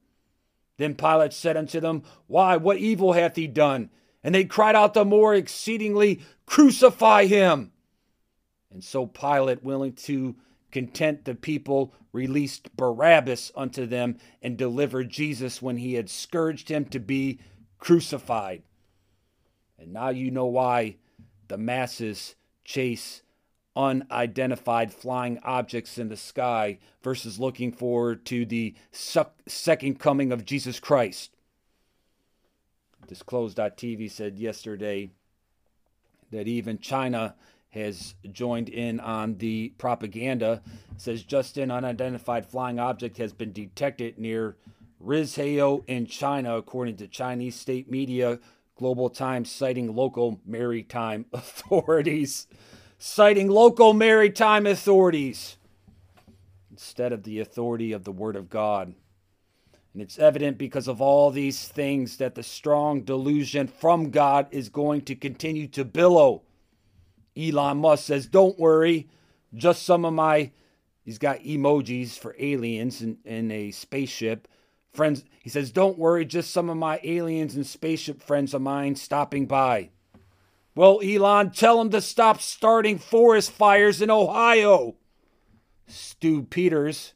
Then 0.78 0.96
Pilate 0.96 1.34
said 1.34 1.56
unto 1.56 1.80
them, 1.80 2.04
Why, 2.28 2.58
what 2.58 2.78
evil 2.78 3.14
hath 3.14 3.36
he 3.36 3.48
done? 3.48 3.90
And 4.26 4.34
they 4.34 4.44
cried 4.44 4.76
out 4.76 4.96
the 4.96 5.06
more 5.06 5.36
exceedingly, 5.36 6.20
Crucify 6.48 7.28
him. 7.28 7.72
And 8.72 8.84
so 8.84 9.06
Pilate, 9.06 9.64
willing 9.64 9.94
to 9.94 10.36
content 10.72 11.26
the 11.26 11.36
people, 11.36 11.94
released 12.12 12.76
Barabbas 12.76 13.52
unto 13.56 13.86
them 13.86 14.18
and 14.42 14.58
delivered 14.58 15.12
Jesus 15.12 15.62
when 15.62 15.78
he 15.78 15.94
had 15.94 16.10
scourged 16.10 16.70
him 16.70 16.86
to 16.86 17.00
be 17.00 17.40
crucified. 17.78 18.64
And 19.78 19.94
now 19.94 20.10
you 20.10 20.32
know 20.32 20.48
why 20.48 20.96
the 21.48 21.60
masses 21.60 22.34
chase 22.64 23.22
unidentified 23.76 24.92
flying 24.92 25.38
objects 25.44 26.00
in 26.00 26.10
the 26.10 26.18
sky 26.18 26.80
versus 27.04 27.40
looking 27.40 27.72
forward 27.72 28.26
to 28.26 28.44
the 28.44 28.74
second 28.92 30.00
coming 30.00 30.32
of 30.32 30.46
Jesus 30.46 30.80
Christ. 30.80 31.35
Disclosed.tv 33.08 34.10
said 34.10 34.38
yesterday 34.38 35.12
that 36.32 36.48
even 36.48 36.80
China 36.80 37.36
has 37.70 38.16
joined 38.32 38.70
in 38.70 39.00
on 39.00 39.38
the 39.38 39.74
propaganda. 39.78 40.62
It 40.92 41.02
says 41.02 41.24
just 41.24 41.58
an 41.58 41.72
unidentified 41.72 42.46
flying 42.46 42.80
object 42.80 43.18
has 43.18 43.34
been 43.34 43.52
detected 43.52 44.18
near 44.18 44.56
Rizhao 45.04 45.84
in 45.88 46.06
China, 46.06 46.56
according 46.56 46.96
to 46.98 47.08
Chinese 47.08 47.56
state 47.56 47.92
media 47.92 48.40
Global 48.78 49.10
Times 49.10 49.52
citing 49.52 49.96
local 49.96 50.40
maritime 50.46 51.26
authorities. 51.34 52.48
Citing 52.98 53.50
local 53.50 53.94
maritime 53.94 54.66
authorities 54.66 55.58
instead 56.72 57.14
of 57.14 57.24
the 57.24 57.40
authority 57.40 57.92
of 57.92 58.04
the 58.04 58.12
Word 58.12 58.36
of 58.36 58.50
God. 58.50 58.96
And 59.96 60.02
it's 60.02 60.20
evident 60.20 60.58
because 60.58 60.90
of 60.90 61.02
all 61.02 61.32
these 61.32 61.70
things 61.70 62.18
that 62.18 62.36
the 62.36 62.44
strong 62.44 63.04
delusion 63.04 63.68
from 63.68 64.10
God 64.10 64.46
is 64.52 64.68
going 64.68 65.04
to 65.04 65.16
continue 65.16 65.68
to 65.70 65.86
billow. 65.86 66.42
Elon 67.38 67.78
Musk 67.78 68.04
says, 68.04 68.28
Don't 68.28 68.60
worry, 68.60 69.08
just 69.54 69.84
some 69.84 70.04
of 70.04 70.12
my, 70.12 70.52
he's 71.06 71.18
got 71.18 71.40
emojis 71.40 72.20
for 72.20 72.36
aliens 72.38 73.02
in, 73.02 73.20
in 73.24 73.50
a 73.52 73.72
spaceship. 73.72 74.50
Friends, 74.92 75.24
he 75.42 75.50
says, 75.50 75.72
Don't 75.72 75.98
worry, 75.98 76.26
just 76.26 76.52
some 76.52 76.70
of 76.70 76.76
my 76.76 77.00
aliens 77.02 77.56
and 77.56 77.66
spaceship 77.66 78.22
friends 78.22 78.54
of 78.54 78.62
mine 78.62 78.96
stopping 78.96 79.46
by. 79.46 79.92
Well, 80.76 81.00
Elon, 81.02 81.52
tell 81.52 81.80
him 81.80 81.90
to 81.92 82.02
stop 82.02 82.42
starting 82.42 82.98
forest 82.98 83.50
fires 83.50 84.02
in 84.02 84.12
Ohio. 84.12 84.98
Stu 85.88 86.44
Peters 86.44 87.14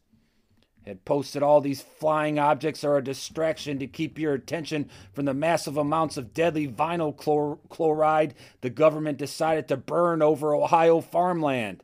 had 0.90 1.06
posted 1.06 1.44
all 1.44 1.62
these 1.62 1.82
flying 1.82 2.40
objects 2.40 2.84
are 2.84 2.98
a 2.98 3.04
distraction 3.04 3.78
to 3.78 3.86
keep 3.86 4.18
your 4.18 4.34
attention 4.34 4.90
from 5.14 5.26
the 5.26 5.34
massive 5.34 5.78
amounts 5.78 6.18
of 6.18 6.34
deadly 6.34 6.68
vinyl 6.68 7.16
chlor- 7.16 7.60
chloride 7.70 8.34
the 8.62 8.72
government 8.72 9.20
decided 9.20 9.68
to 9.68 9.78
burn 9.78 10.24
over 10.24 10.56
Ohio 10.56 11.00
farmland. 11.00 11.84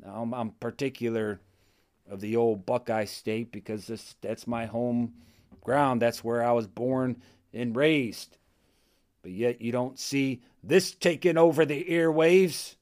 Now, 0.00 0.22
I'm, 0.22 0.32
I'm 0.32 0.50
particular 0.50 1.40
of 2.08 2.20
the 2.20 2.36
old 2.36 2.64
Buckeye 2.64 3.04
State 3.04 3.50
because 3.50 3.88
this, 3.88 4.14
that's 4.20 4.46
my 4.46 4.66
home 4.66 5.14
ground. 5.60 6.00
That's 6.00 6.22
where 6.22 6.42
I 6.42 6.52
was 6.52 6.68
born 6.68 7.20
and 7.52 7.74
raised. 7.74 8.38
But 9.22 9.32
yet 9.32 9.60
you 9.60 9.72
don't 9.72 9.98
see 9.98 10.40
this 10.62 10.92
taking 10.92 11.36
over 11.36 11.66
the 11.66 11.84
airwaves. 11.84 12.76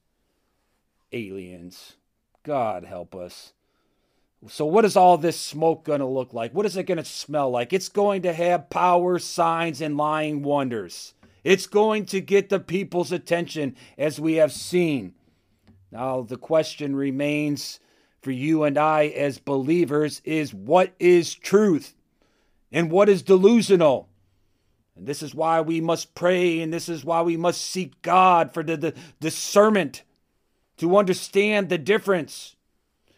Aliens. 1.11 1.95
God 2.43 2.85
help 2.85 3.15
us. 3.15 3.53
So, 4.47 4.65
what 4.65 4.85
is 4.85 4.95
all 4.95 5.17
this 5.17 5.39
smoke 5.39 5.83
going 5.83 5.99
to 5.99 6.05
look 6.05 6.33
like? 6.33 6.53
What 6.53 6.65
is 6.65 6.77
it 6.77 6.83
going 6.83 6.99
to 6.99 7.05
smell 7.05 7.49
like? 7.49 7.73
It's 7.73 7.89
going 7.89 8.21
to 8.21 8.33
have 8.33 8.69
power, 8.69 9.17
signs, 9.17 9.81
and 9.81 9.97
lying 9.97 10.43
wonders. 10.43 11.15
It's 11.43 11.65
going 11.65 12.05
to 12.07 12.21
get 12.21 12.49
the 12.49 12.59
people's 12.59 13.11
attention, 13.11 13.75
as 13.97 14.19
we 14.19 14.35
have 14.35 14.51
seen. 14.51 15.13
Now, 15.91 16.21
the 16.21 16.37
question 16.37 16.95
remains 16.95 17.79
for 18.21 18.31
you 18.31 18.63
and 18.63 18.77
I 18.77 19.05
as 19.07 19.39
believers 19.39 20.21
is 20.25 20.53
what 20.53 20.93
is 20.99 21.33
truth 21.33 21.95
and 22.71 22.91
what 22.91 23.09
is 23.09 23.23
delusional. 23.23 24.09
And 24.97 25.07
this 25.07 25.23
is 25.23 25.33
why 25.33 25.61
we 25.61 25.79
must 25.79 26.13
pray 26.13 26.59
and 26.59 26.73
this 26.73 26.89
is 26.89 27.05
why 27.05 27.21
we 27.21 27.37
must 27.37 27.61
seek 27.61 28.01
God 28.01 28.53
for 28.53 28.63
the, 28.63 28.75
the 28.75 28.93
discernment 29.21 30.03
to 30.77 30.97
understand 30.97 31.69
the 31.69 31.77
difference. 31.77 32.56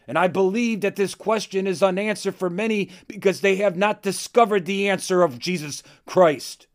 And 0.08 0.18
I 0.18 0.26
believe 0.26 0.80
that 0.80 0.96
this 0.96 1.14
question 1.14 1.66
is 1.66 1.82
unanswered 1.82 2.34
for 2.34 2.50
many 2.50 2.90
because 3.06 3.40
they 3.40 3.56
have 3.56 3.76
not 3.76 4.02
discovered 4.02 4.66
the 4.66 4.88
answer 4.88 5.22
of 5.22 5.38
Jesus 5.38 5.82
Christ. 6.04 6.66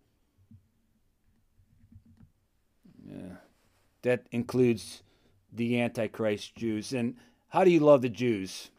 Yeah. 3.05 3.37
That 4.03 4.27
includes 4.31 5.03
the 5.51 5.81
Antichrist 5.81 6.55
Jews. 6.55 6.93
And 6.93 7.15
how 7.49 7.63
do 7.63 7.71
you 7.71 7.79
love 7.79 8.01
the 8.01 8.09
Jews? 8.09 8.69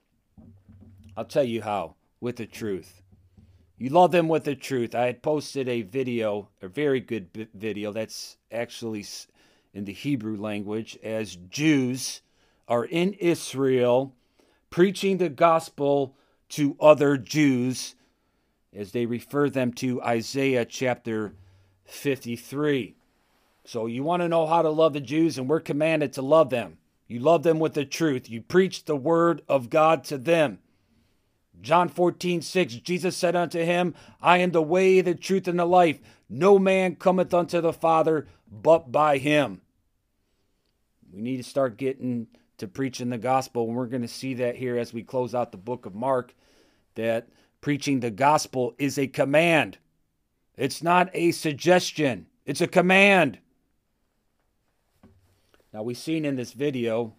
I'll 1.16 1.24
tell 1.24 1.44
you 1.44 1.62
how 1.62 1.96
with 2.20 2.36
the 2.36 2.46
truth. 2.46 3.02
You 3.78 3.90
love 3.90 4.10
them 4.10 4.28
with 4.28 4.44
the 4.44 4.54
truth. 4.54 4.94
I 4.94 5.06
had 5.06 5.22
posted 5.22 5.68
a 5.68 5.82
video, 5.82 6.48
a 6.62 6.68
very 6.68 7.00
good 7.00 7.48
video 7.52 7.92
that's 7.92 8.38
actually 8.50 9.04
in 9.74 9.84
the 9.84 9.92
Hebrew 9.92 10.38
language, 10.38 10.98
as 11.02 11.36
Jews 11.36 12.22
are 12.68 12.86
in 12.86 13.12
Israel 13.14 14.14
preaching 14.76 15.16
the 15.16 15.30
gospel 15.30 16.14
to 16.50 16.76
other 16.78 17.16
Jews 17.16 17.94
as 18.74 18.92
they 18.92 19.06
refer 19.06 19.48
them 19.48 19.72
to 19.72 20.02
Isaiah 20.02 20.66
chapter 20.66 21.32
53. 21.86 22.94
So 23.64 23.86
you 23.86 24.04
want 24.04 24.20
to 24.20 24.28
know 24.28 24.44
how 24.46 24.60
to 24.60 24.68
love 24.68 24.92
the 24.92 25.00
Jews, 25.00 25.38
and 25.38 25.48
we're 25.48 25.60
commanded 25.60 26.12
to 26.12 26.20
love 26.20 26.50
them. 26.50 26.76
You 27.08 27.20
love 27.20 27.42
them 27.42 27.58
with 27.58 27.72
the 27.72 27.86
truth. 27.86 28.28
You 28.28 28.42
preach 28.42 28.84
the 28.84 28.96
word 28.96 29.40
of 29.48 29.70
God 29.70 30.04
to 30.04 30.18
them. 30.18 30.58
John 31.62 31.88
14, 31.88 32.42
6, 32.42 32.74
Jesus 32.74 33.16
said 33.16 33.34
unto 33.34 33.64
him, 33.64 33.94
I 34.20 34.36
am 34.38 34.50
the 34.50 34.60
way, 34.60 35.00
the 35.00 35.14
truth, 35.14 35.48
and 35.48 35.58
the 35.58 35.64
life. 35.64 36.00
No 36.28 36.58
man 36.58 36.96
cometh 36.96 37.32
unto 37.32 37.62
the 37.62 37.72
Father 37.72 38.28
but 38.46 38.92
by 38.92 39.16
him. 39.16 39.62
We 41.10 41.22
need 41.22 41.38
to 41.38 41.44
start 41.44 41.78
getting 41.78 42.26
to 42.58 42.68
preaching 42.68 43.10
the 43.10 43.18
gospel. 43.18 43.66
And 43.66 43.76
we're 43.76 43.86
going 43.86 44.02
to 44.02 44.08
see 44.08 44.34
that 44.34 44.56
here 44.56 44.78
as 44.78 44.92
we 44.92 45.02
close 45.02 45.34
out 45.34 45.52
the 45.52 45.58
book 45.58 45.86
of 45.86 45.94
Mark, 45.94 46.34
that 46.94 47.28
preaching 47.60 48.00
the 48.00 48.10
gospel 48.10 48.74
is 48.78 48.98
a 48.98 49.06
command. 49.06 49.78
It's 50.56 50.82
not 50.82 51.10
a 51.12 51.32
suggestion, 51.32 52.26
it's 52.44 52.60
a 52.60 52.66
command. 52.66 53.38
Now, 55.72 55.82
we've 55.82 55.98
seen 55.98 56.24
in 56.24 56.36
this 56.36 56.52
video, 56.52 57.14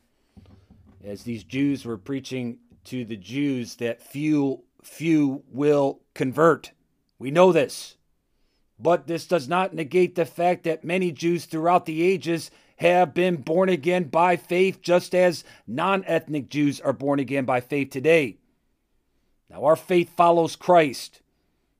as 1.03 1.21
these 1.21 1.43
Jews 1.43 1.85
were 1.85 1.97
preaching 1.97 2.57
to 2.85 3.05
the 3.05 3.17
Jews, 3.17 3.75
that 3.75 4.01
few, 4.01 4.63
few 4.81 5.43
will 5.51 5.99
convert. 6.15 6.71
We 7.19 7.29
know 7.29 7.51
this. 7.51 7.97
But 8.79 9.07
this 9.07 9.27
does 9.27 9.47
not 9.47 9.73
negate 9.73 10.15
the 10.15 10.25
fact 10.25 10.63
that 10.63 10.83
many 10.83 11.11
Jews 11.11 11.45
throughout 11.45 11.85
the 11.85 12.01
ages 12.01 12.49
have 12.77 13.13
been 13.13 13.37
born 13.37 13.69
again 13.69 14.05
by 14.05 14.37
faith, 14.37 14.81
just 14.81 15.13
as 15.13 15.43
non 15.65 16.03
ethnic 16.05 16.49
Jews 16.49 16.79
are 16.79 16.93
born 16.93 17.19
again 17.19 17.45
by 17.45 17.59
faith 17.59 17.89
today. 17.89 18.37
Now, 19.49 19.65
our 19.65 19.75
faith 19.75 20.15
follows 20.15 20.55
Christ. 20.55 21.21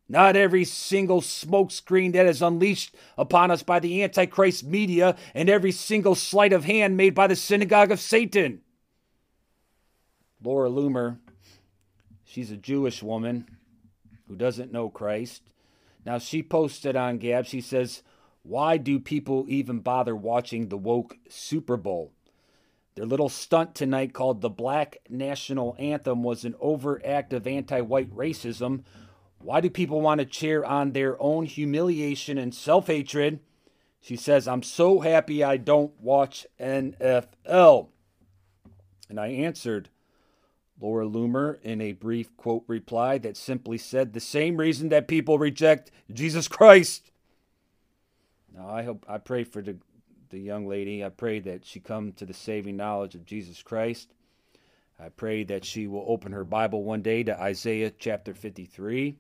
Not 0.10 0.38
every 0.38 0.64
single 0.64 1.20
smokescreen 1.22 2.14
that 2.14 2.26
is 2.26 2.42
unleashed 2.42 2.96
upon 3.18 3.52
us 3.52 3.62
by 3.62 3.80
the 3.80 4.04
Antichrist 4.04 4.64
media 4.64 5.18
and 5.34 5.50
every 5.50 5.74
single 5.74 6.16
sleight 6.16 6.54
of 6.54 6.64
hand 6.64 6.96
made 6.96 7.14
by 7.14 7.28
the 7.28 7.36
synagogue 7.36 7.92
of 7.92 8.00
Satan. 8.00 8.62
Laura 10.42 10.70
Loomer, 10.70 11.18
she's 12.24 12.52
a 12.52 12.58
Jewish 12.58 13.04
woman 13.04 13.58
who 14.28 14.36
doesn't 14.36 14.72
know 14.72 14.90
Christ. 14.90 15.42
Now, 16.06 16.20
she 16.20 16.42
posted 16.42 16.96
on 16.96 17.18
Gab, 17.18 17.46
she 17.46 17.60
says, 17.60 18.02
Why 18.48 18.78
do 18.78 19.00
people 19.00 19.46
even 19.48 19.80
bother 19.80 20.16
watching 20.16 20.70
the 20.70 20.78
woke 20.78 21.18
Super 21.30 21.78
Bowl? 21.78 22.14
Their 22.96 23.06
little 23.06 23.30
stunt 23.30 23.76
tonight, 23.76 24.14
called 24.14 24.42
the 24.42 24.50
Black 24.50 24.98
National 25.10 25.76
Anthem, 25.78 26.24
was 26.24 26.46
an 26.46 26.56
overact 26.60 27.34
of 27.34 27.46
anti 27.46 27.82
white 27.82 28.10
racism 28.16 28.84
why 29.40 29.62
do 29.62 29.70
people 29.70 30.02
want 30.02 30.20
to 30.20 30.26
cheer 30.26 30.64
on 30.64 30.92
their 30.92 31.22
own 31.22 31.46
humiliation 31.46 32.38
and 32.38 32.54
self 32.54 32.88
hatred? 32.88 33.40
She 34.00 34.16
says, 34.16 34.48
I'm 34.48 34.64
so 34.64 35.00
happy 35.02 35.44
I 35.44 35.58
don't 35.58 36.00
watch 36.02 36.46
NFL. 36.60 37.88
And 39.10 39.20
I 39.20 39.28
answered 39.28 39.90
Laura 40.80 41.06
Loomer 41.06 41.62
in 41.62 41.82
a 41.82 41.94
brief 41.94 42.36
quote 42.38 42.64
reply 42.68 43.18
that 43.20 43.36
simply 43.36 43.78
said 43.78 44.14
the 44.14 44.20
same 44.20 44.58
reason 44.58 44.90
that 44.90 45.08
people 45.08 45.40
reject 45.40 45.92
Jesus 46.12 46.48
Christ. 46.48 47.12
Now 48.58 48.70
I 48.70 48.82
hope 48.82 49.06
I 49.08 49.20
pray 49.20 49.44
for 49.44 49.62
the 49.62 49.78
the 50.30 50.40
young 50.40 50.68
lady. 50.68 51.06
I 51.06 51.10
pray 51.10 51.40
that 51.42 51.64
she 51.64 51.80
come 51.80 52.12
to 52.14 52.26
the 52.26 52.34
saving 52.34 52.76
knowledge 52.76 53.14
of 53.14 53.26
Jesus 53.26 53.62
Christ. 53.62 54.14
I 55.00 55.10
pray 55.10 55.44
that 55.44 55.64
she 55.64 55.86
will 55.88 56.04
open 56.08 56.32
her 56.32 56.44
Bible 56.44 56.84
one 56.84 57.04
day 57.04 57.24
to 57.24 57.40
Isaiah 57.40 57.92
chapter 57.92 58.34
53 58.34 59.16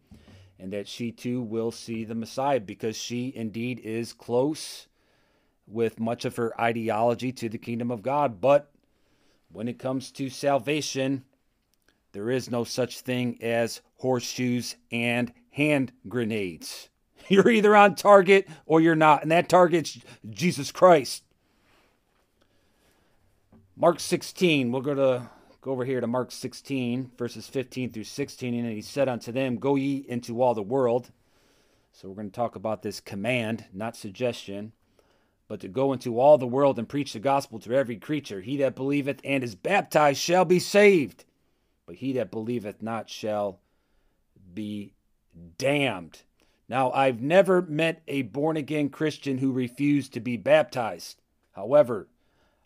and 0.59 0.73
that 0.73 0.87
she 0.87 1.11
too 1.11 1.41
will 1.41 1.71
see 1.71 2.03
the 2.03 2.15
Messiah 2.15 2.59
because 2.59 2.97
she 2.97 3.31
indeed 3.35 3.79
is 3.79 4.11
close 4.11 4.87
with 5.67 5.99
much 5.99 6.25
of 6.25 6.35
her 6.37 6.59
ideology 6.59 7.31
to 7.33 7.47
the 7.47 7.59
kingdom 7.59 7.91
of 7.91 8.01
God. 8.01 8.41
But 8.41 8.71
when 9.51 9.67
it 9.67 9.77
comes 9.77 10.11
to 10.13 10.29
salvation, 10.29 11.23
there 12.11 12.31
is 12.31 12.49
no 12.49 12.63
such 12.63 13.01
thing 13.01 13.37
as 13.43 13.81
horseshoes 13.97 14.75
and 14.91 15.31
hand 15.51 15.93
grenades. 16.07 16.89
You're 17.29 17.49
either 17.49 17.75
on 17.75 17.95
target 17.95 18.47
or 18.65 18.79
you're 18.79 18.95
not, 18.95 19.21
and 19.21 19.31
that 19.31 19.49
target's 19.49 19.99
Jesus 20.29 20.71
Christ. 20.71 21.23
Mark 23.75 23.99
16, 23.99 24.71
we'll 24.71 24.81
go 24.81 24.95
to 24.95 25.29
go 25.61 25.71
over 25.71 25.83
here 25.83 25.99
to 25.99 26.07
Mark 26.07 26.31
16, 26.31 27.11
verses 27.17 27.47
15 27.47 27.91
through 27.91 28.05
16, 28.05 28.53
and 28.53 28.71
he 28.71 28.81
said 28.81 29.09
unto 29.09 29.31
them, 29.31 29.57
Go 29.57 29.75
ye 29.75 30.05
into 30.07 30.41
all 30.41 30.53
the 30.53 30.63
world. 30.63 31.11
So 31.91 32.07
we're 32.07 32.15
going 32.15 32.29
to 32.29 32.35
talk 32.35 32.55
about 32.55 32.81
this 32.81 33.01
command, 33.01 33.65
not 33.73 33.97
suggestion, 33.97 34.71
but 35.47 35.59
to 35.59 35.67
go 35.67 35.93
into 35.93 36.19
all 36.19 36.37
the 36.37 36.47
world 36.47 36.79
and 36.79 36.87
preach 36.87 37.13
the 37.13 37.19
gospel 37.19 37.59
to 37.59 37.73
every 37.73 37.97
creature. 37.97 38.39
He 38.39 38.57
that 38.57 38.75
believeth 38.75 39.19
and 39.23 39.43
is 39.43 39.55
baptized 39.55 40.21
shall 40.21 40.45
be 40.45 40.59
saved, 40.59 41.25
but 41.85 41.95
he 41.95 42.13
that 42.13 42.31
believeth 42.31 42.81
not 42.81 43.09
shall 43.09 43.59
be 44.53 44.93
damned. 45.57 46.21
Now, 46.69 46.91
I've 46.91 47.21
never 47.21 47.61
met 47.61 48.01
a 48.07 48.23
born 48.23 48.57
again 48.57 48.89
Christian 48.89 49.37
who 49.37 49.51
refused 49.51 50.13
to 50.13 50.19
be 50.19 50.35
baptized. 50.35 51.21
However, 51.51 52.07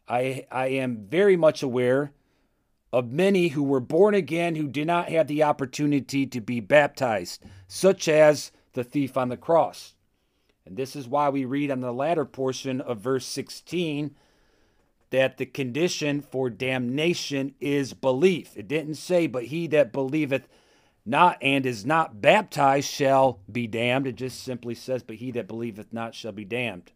I, 0.07 0.45
I 0.51 0.67
am 0.67 1.05
very 1.07 1.37
much 1.37 1.61
aware 1.61 2.11
of 2.91 3.11
many 3.11 3.49
who 3.49 3.63
were 3.63 3.79
born 3.79 4.13
again 4.13 4.55
who 4.55 4.67
did 4.67 4.87
not 4.87 5.09
have 5.09 5.27
the 5.27 5.43
opportunity 5.43 6.25
to 6.25 6.41
be 6.41 6.59
baptized, 6.59 7.41
such 7.67 8.07
as 8.07 8.51
the 8.73 8.83
thief 8.83 9.17
on 9.17 9.29
the 9.29 9.37
cross. 9.37 9.93
And 10.65 10.75
this 10.75 10.95
is 10.95 11.07
why 11.07 11.29
we 11.29 11.45
read 11.45 11.71
on 11.71 11.79
the 11.79 11.93
latter 11.93 12.25
portion 12.25 12.81
of 12.81 12.99
verse 12.99 13.25
16 13.25 14.15
that 15.11 15.37
the 15.37 15.45
condition 15.45 16.21
for 16.21 16.49
damnation 16.49 17.53
is 17.59 17.93
belief. 17.93 18.57
It 18.57 18.67
didn't 18.67 18.95
say, 18.95 19.27
but 19.27 19.45
he 19.45 19.67
that 19.67 19.91
believeth 19.91 20.47
not 21.05 21.37
and 21.41 21.65
is 21.65 21.85
not 21.85 22.21
baptized 22.21 22.89
shall 22.89 23.39
be 23.51 23.67
damned. 23.67 24.07
It 24.07 24.15
just 24.15 24.43
simply 24.43 24.75
says, 24.75 25.03
but 25.03 25.17
he 25.17 25.31
that 25.31 25.47
believeth 25.47 25.91
not 25.91 26.13
shall 26.13 26.31
be 26.31 26.45
damned. 26.45 26.91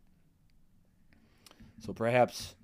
So 1.86 1.94
perhaps 1.94 2.56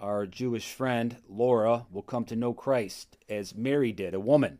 our 0.00 0.26
Jewish 0.26 0.72
friend 0.72 1.16
Laura 1.28 1.86
will 1.90 2.02
come 2.02 2.24
to 2.26 2.36
know 2.36 2.52
Christ 2.52 3.16
as 3.28 3.54
Mary 3.54 3.92
did, 3.92 4.14
a 4.14 4.20
woman. 4.20 4.58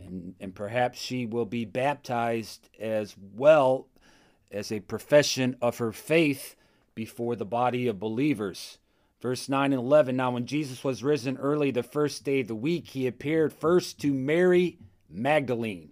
And, 0.00 0.34
and 0.40 0.54
perhaps 0.54 0.98
she 0.98 1.26
will 1.26 1.46
be 1.46 1.64
baptized 1.64 2.68
as 2.78 3.16
well 3.34 3.88
as 4.50 4.70
a 4.70 4.80
profession 4.80 5.56
of 5.60 5.78
her 5.78 5.92
faith 5.92 6.54
before 6.94 7.34
the 7.34 7.44
body 7.44 7.88
of 7.88 7.98
believers. 7.98 8.78
Verse 9.26 9.48
9 9.48 9.72
and 9.72 9.82
11 9.82 10.14
Now, 10.14 10.30
when 10.30 10.46
Jesus 10.46 10.84
was 10.84 11.02
risen 11.02 11.36
early 11.38 11.72
the 11.72 11.82
first 11.82 12.22
day 12.22 12.42
of 12.42 12.46
the 12.46 12.54
week, 12.54 12.90
he 12.90 13.08
appeared 13.08 13.52
first 13.52 14.00
to 14.02 14.14
Mary 14.14 14.78
Magdalene, 15.10 15.90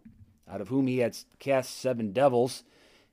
out 0.49 0.61
of 0.61 0.69
whom 0.69 0.87
he 0.87 0.99
had 0.99 1.17
cast 1.41 1.81
seven 1.81 2.13
devils. 2.13 2.63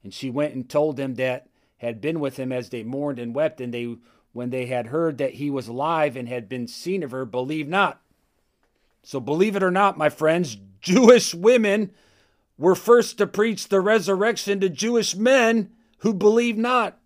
And 0.04 0.13
she 0.13 0.30
went 0.30 0.54
and 0.54 0.70
told 0.70 0.96
them 0.96 1.16
that 1.16 1.48
had 1.78 2.01
been 2.01 2.20
with 2.20 2.38
him 2.38 2.51
as 2.51 2.70
they 2.70 2.84
mourned 2.84 3.18
and 3.18 3.34
wept. 3.34 3.60
And 3.60 3.74
they, 3.74 3.96
when 4.32 4.51
they 4.51 4.68
had 4.68 4.86
heard 4.86 5.18
that 5.18 5.34
he 5.34 5.50
was 5.50 5.68
alive 5.68 6.16
and 6.16 6.30
had 6.30 6.48
been 6.48 6.68
seen 6.68 7.01
of 7.01 7.10
her, 7.10 7.25
believed 7.25 7.72
not. 7.72 8.00
So, 9.01 9.20
believe 9.20 9.55
it 9.55 9.64
or 9.64 9.72
not, 9.72 9.98
my 9.98 10.10
friends, 10.10 10.55
Jewish 10.81 11.34
women 11.34 11.90
were 12.60 12.75
first 12.75 13.18
to 13.18 13.25
preach 13.25 13.70
the 13.70 13.81
resurrection 13.81 14.60
to 14.60 14.70
Jewish 14.70 15.16
men 15.16 15.72
who 16.01 16.14
believed 16.14 16.60
not. 16.60 17.00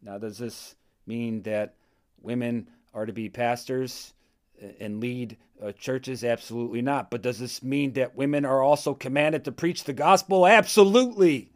Now, 0.00 0.16
does 0.16 0.38
this 0.38 0.74
mean 1.06 1.42
that 1.42 1.74
women 2.20 2.68
are 2.92 3.06
to 3.06 3.12
be 3.12 3.28
pastors 3.28 4.12
and 4.80 5.00
lead 5.00 5.36
uh, 5.62 5.72
churches? 5.72 6.24
Absolutely 6.24 6.82
not. 6.82 7.10
But 7.10 7.22
does 7.22 7.38
this 7.38 7.62
mean 7.62 7.92
that 7.94 8.16
women 8.16 8.44
are 8.44 8.62
also 8.62 8.94
commanded 8.94 9.44
to 9.44 9.52
preach 9.52 9.84
the 9.84 9.92
gospel? 9.92 10.46
Absolutely. 10.46 11.50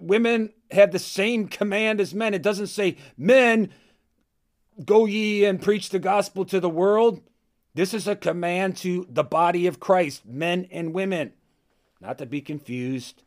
Women 0.00 0.52
have 0.70 0.92
the 0.92 0.98
same 0.98 1.48
command 1.48 2.00
as 2.00 2.14
men. 2.14 2.34
It 2.34 2.42
doesn't 2.42 2.68
say, 2.68 2.96
men, 3.16 3.70
go 4.84 5.06
ye 5.06 5.44
and 5.44 5.60
preach 5.60 5.90
the 5.90 5.98
gospel 5.98 6.44
to 6.46 6.60
the 6.60 6.70
world. 6.70 7.20
This 7.74 7.92
is 7.92 8.06
a 8.06 8.16
command 8.16 8.76
to 8.78 9.06
the 9.10 9.24
body 9.24 9.66
of 9.66 9.80
Christ, 9.80 10.24
men 10.24 10.68
and 10.70 10.94
women, 10.94 11.32
not 12.00 12.18
to 12.18 12.26
be 12.26 12.40
confused 12.40 13.22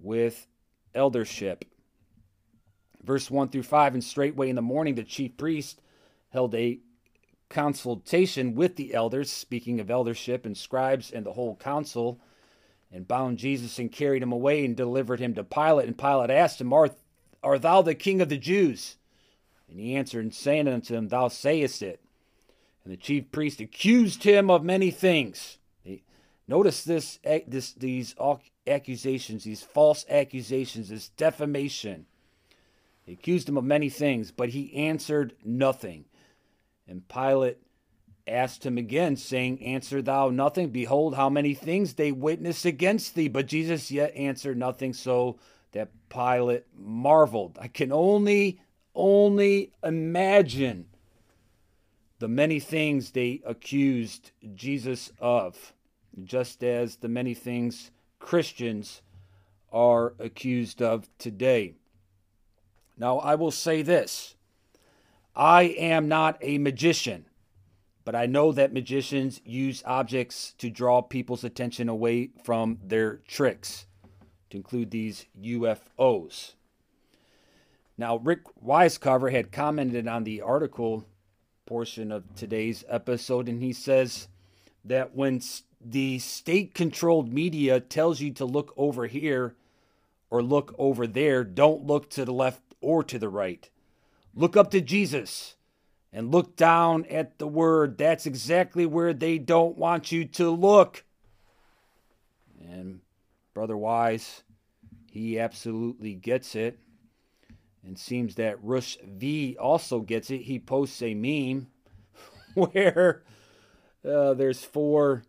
with 0.00 0.46
eldership 0.94 1.64
verse 3.02 3.30
1 3.30 3.48
through 3.48 3.62
5 3.62 3.94
and 3.94 4.04
straightway 4.04 4.48
in 4.48 4.56
the 4.56 4.62
morning 4.62 4.94
the 4.94 5.04
chief 5.04 5.36
priest 5.36 5.80
held 6.30 6.54
a 6.54 6.78
consultation 7.48 8.54
with 8.54 8.76
the 8.76 8.92
elders 8.94 9.30
speaking 9.30 9.80
of 9.80 9.90
eldership 9.90 10.44
and 10.44 10.56
scribes 10.56 11.10
and 11.10 11.24
the 11.24 11.32
whole 11.32 11.56
council 11.56 12.20
and 12.92 13.08
bound 13.08 13.38
jesus 13.38 13.78
and 13.78 13.92
carried 13.92 14.22
him 14.22 14.32
away 14.32 14.64
and 14.64 14.76
delivered 14.76 15.20
him 15.20 15.34
to 15.34 15.44
pilate. 15.44 15.86
And 15.86 15.96
pilate 15.96 16.30
asked 16.30 16.60
him 16.60 16.72
art, 16.72 16.96
art 17.42 17.62
thou 17.62 17.82
the 17.82 17.94
king 17.94 18.20
of 18.20 18.28
the 18.28 18.38
jews? 18.38 18.96
And 19.70 19.78
he 19.78 19.94
answered 19.94 20.24
and 20.24 20.34
saying 20.34 20.68
unto 20.68 20.94
him 20.94 21.08
thou 21.08 21.28
sayest 21.28 21.82
it. 21.82 22.00
And 22.84 22.92
the 22.92 22.96
chief 22.96 23.30
priest 23.30 23.60
accused 23.60 24.22
him 24.22 24.50
of 24.50 24.64
many 24.64 24.90
things. 24.90 25.58
Notice 26.46 26.82
this, 26.82 27.18
eh, 27.24 27.40
this 27.46 27.72
these 27.72 28.14
accusations 28.66 29.44
these 29.44 29.62
false 29.62 30.06
accusations 30.08 30.88
this 30.88 31.10
defamation 31.10 32.06
they 33.08 33.14
accused 33.14 33.48
him 33.48 33.56
of 33.56 33.64
many 33.64 33.88
things, 33.88 34.30
but 34.30 34.50
he 34.50 34.74
answered 34.74 35.34
nothing. 35.42 36.04
And 36.86 37.08
Pilate 37.08 37.56
asked 38.26 38.66
him 38.66 38.76
again, 38.76 39.16
saying, 39.16 39.64
Answer 39.64 40.02
thou 40.02 40.28
nothing? 40.28 40.68
Behold, 40.68 41.14
how 41.14 41.30
many 41.30 41.54
things 41.54 41.94
they 41.94 42.12
witness 42.12 42.66
against 42.66 43.14
thee. 43.14 43.28
But 43.28 43.46
Jesus 43.46 43.90
yet 43.90 44.14
answered 44.14 44.58
nothing, 44.58 44.92
so 44.92 45.38
that 45.72 45.88
Pilate 46.10 46.66
marveled. 46.76 47.56
I 47.58 47.68
can 47.68 47.92
only, 47.92 48.60
only 48.94 49.72
imagine 49.82 50.84
the 52.18 52.28
many 52.28 52.60
things 52.60 53.12
they 53.12 53.40
accused 53.46 54.32
Jesus 54.54 55.12
of, 55.18 55.72
just 56.24 56.62
as 56.62 56.96
the 56.96 57.08
many 57.08 57.32
things 57.32 57.90
Christians 58.18 59.00
are 59.72 60.12
accused 60.18 60.82
of 60.82 61.08
today. 61.16 61.77
Now, 62.98 63.18
I 63.18 63.36
will 63.36 63.50
say 63.50 63.82
this 63.82 64.34
I 65.34 65.62
am 65.62 66.08
not 66.08 66.36
a 66.40 66.58
magician, 66.58 67.26
but 68.04 68.14
I 68.14 68.26
know 68.26 68.52
that 68.52 68.72
magicians 68.72 69.40
use 69.44 69.82
objects 69.86 70.54
to 70.58 70.68
draw 70.68 71.00
people's 71.00 71.44
attention 71.44 71.88
away 71.88 72.30
from 72.44 72.78
their 72.84 73.18
tricks, 73.28 73.86
to 74.50 74.56
include 74.56 74.90
these 74.90 75.26
UFOs. 75.40 76.54
Now, 77.96 78.16
Rick 78.16 78.42
Wisecover 78.64 79.30
had 79.32 79.52
commented 79.52 80.06
on 80.06 80.24
the 80.24 80.40
article 80.40 81.04
portion 81.66 82.10
of 82.10 82.34
today's 82.34 82.84
episode, 82.88 83.48
and 83.48 83.62
he 83.62 83.72
says 83.72 84.28
that 84.84 85.14
when 85.14 85.40
the 85.80 86.18
state 86.18 86.74
controlled 86.74 87.32
media 87.32 87.78
tells 87.80 88.20
you 88.20 88.32
to 88.32 88.44
look 88.44 88.72
over 88.76 89.06
here 89.06 89.54
or 90.30 90.42
look 90.42 90.74
over 90.78 91.06
there, 91.06 91.44
don't 91.44 91.86
look 91.86 92.08
to 92.10 92.24
the 92.24 92.32
left 92.32 92.67
or 92.80 93.02
to 93.04 93.18
the 93.18 93.28
right. 93.28 93.68
Look 94.34 94.56
up 94.56 94.70
to 94.70 94.80
Jesus 94.80 95.56
and 96.12 96.32
look 96.32 96.56
down 96.56 97.04
at 97.06 97.38
the 97.38 97.46
Word. 97.46 97.98
That's 97.98 98.26
exactly 98.26 98.86
where 98.86 99.12
they 99.12 99.38
don't 99.38 99.76
want 99.76 100.12
you 100.12 100.24
to 100.24 100.50
look. 100.50 101.04
And 102.60 103.00
Brother 103.54 103.76
Wise, 103.76 104.42
he 105.10 105.38
absolutely 105.38 106.14
gets 106.14 106.54
it. 106.54 106.78
And 107.84 107.98
seems 107.98 108.34
that 108.34 108.62
Rush 108.62 108.98
V 109.02 109.56
also 109.58 110.00
gets 110.00 110.30
it. 110.30 110.42
He 110.42 110.58
posts 110.58 111.00
a 111.02 111.14
meme 111.14 111.68
where 112.54 113.22
uh, 114.04 114.34
there's 114.34 114.64
four 114.64 115.22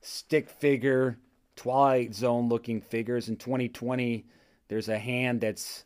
stick 0.00 0.50
figure 0.50 1.18
Twilight 1.56 2.14
Zone 2.14 2.48
looking 2.48 2.80
figures. 2.80 3.28
In 3.28 3.36
2020, 3.36 4.26
there's 4.68 4.88
a 4.88 4.98
hand 4.98 5.40
that's 5.40 5.84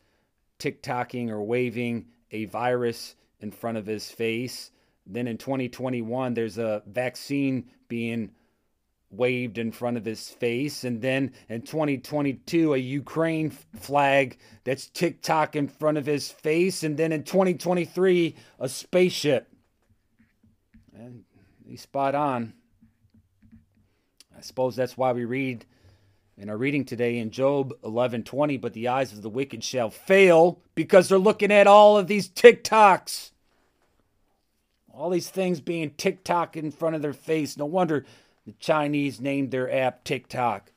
TikToking 0.59 1.31
or 1.31 1.43
waving 1.43 2.07
a 2.31 2.47
virus 2.47 3.17
in 3.41 3.51
front 3.51 3.79
of 3.79 3.87
his 3.87 4.11
face. 4.11 4.71
Then 5.07 5.27
in 5.27 5.39
2021, 5.39 6.35
there's 6.35 6.59
a 6.59 6.83
vaccine 6.87 7.71
being 7.89 8.31
waved 9.11 9.57
in 9.57 9.73
front 9.73 9.97
of 9.97 10.05
his 10.05 10.29
face, 10.29 10.85
and 10.85 11.01
then 11.01 11.33
in 11.49 11.63
2022, 11.63 12.75
a 12.75 12.77
Ukraine 12.77 13.51
flag 13.51 14.37
that's 14.65 14.89
TikTok 14.89 15.57
in 15.57 15.67
front 15.67 15.97
of 15.97 16.05
his 16.05 16.31
face, 16.31 16.83
and 16.83 16.97
then 16.99 17.13
in 17.13 17.23
2023, 17.23 18.37
a 18.61 18.69
spaceship. 18.69 19.49
And 20.95 21.25
he's 21.67 21.83
spot 21.83 22.15
on. 22.15 22.53
I 24.37 24.43
suppose 24.43 24.77
that's 24.77 24.97
why 24.97 25.13
we 25.13 25.25
read 25.25 25.65
in 26.39 26.49
our 26.49 26.57
reading 26.57 26.85
today 26.85 27.19
in 27.19 27.31
Job 27.31 27.75
11:20, 27.83 28.57
but 28.57 28.73
the 28.73 28.87
eyes 28.87 29.13
of 29.13 29.23
the 29.23 29.29
wicked 29.29 29.65
shall 29.65 29.91
fail 29.91 30.61
because 30.77 31.09
they're 31.09 31.19
looking 31.19 31.51
at 31.51 31.67
all 31.67 31.99
of 31.99 32.07
these 32.07 32.29
TikToks. 32.29 33.33
All 34.95 35.11
these 35.11 35.31
things 35.31 35.61
being 35.61 35.91
TikTok 35.91 36.57
in 36.57 36.71
front 36.71 36.95
of 36.95 37.03
their 37.03 37.13
face. 37.13 37.57
No 37.57 37.67
wonder 37.67 38.07
the 38.47 38.53
Chinese 38.61 39.21
named 39.21 39.51
their 39.51 39.73
app 39.73 40.05
TikTok. 40.05 40.73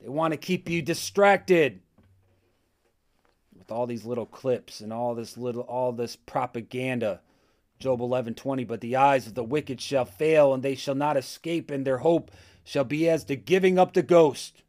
They 0.00 0.08
want 0.08 0.32
to 0.32 0.36
keep 0.36 0.68
you 0.68 0.82
distracted 0.82 1.80
with 3.56 3.70
all 3.70 3.86
these 3.86 4.04
little 4.04 4.26
clips 4.26 4.80
and 4.80 4.92
all 4.92 5.14
this 5.14 5.36
little 5.36 5.62
all 5.62 5.92
this 5.92 6.16
propaganda. 6.16 7.20
Job 7.78 8.00
11:20 8.00 8.66
but 8.66 8.80
the 8.80 8.96
eyes 8.96 9.28
of 9.28 9.34
the 9.34 9.44
wicked 9.44 9.80
shall 9.80 10.04
fail 10.04 10.52
and 10.52 10.64
they 10.64 10.74
shall 10.74 10.96
not 10.96 11.16
escape 11.16 11.70
and 11.70 11.86
their 11.86 11.98
hope 11.98 12.32
shall 12.66 12.84
be 12.84 13.08
as 13.08 13.24
the 13.24 13.36
giving 13.36 13.78
up 13.78 13.94
the 13.94 14.02
ghost. 14.02 14.64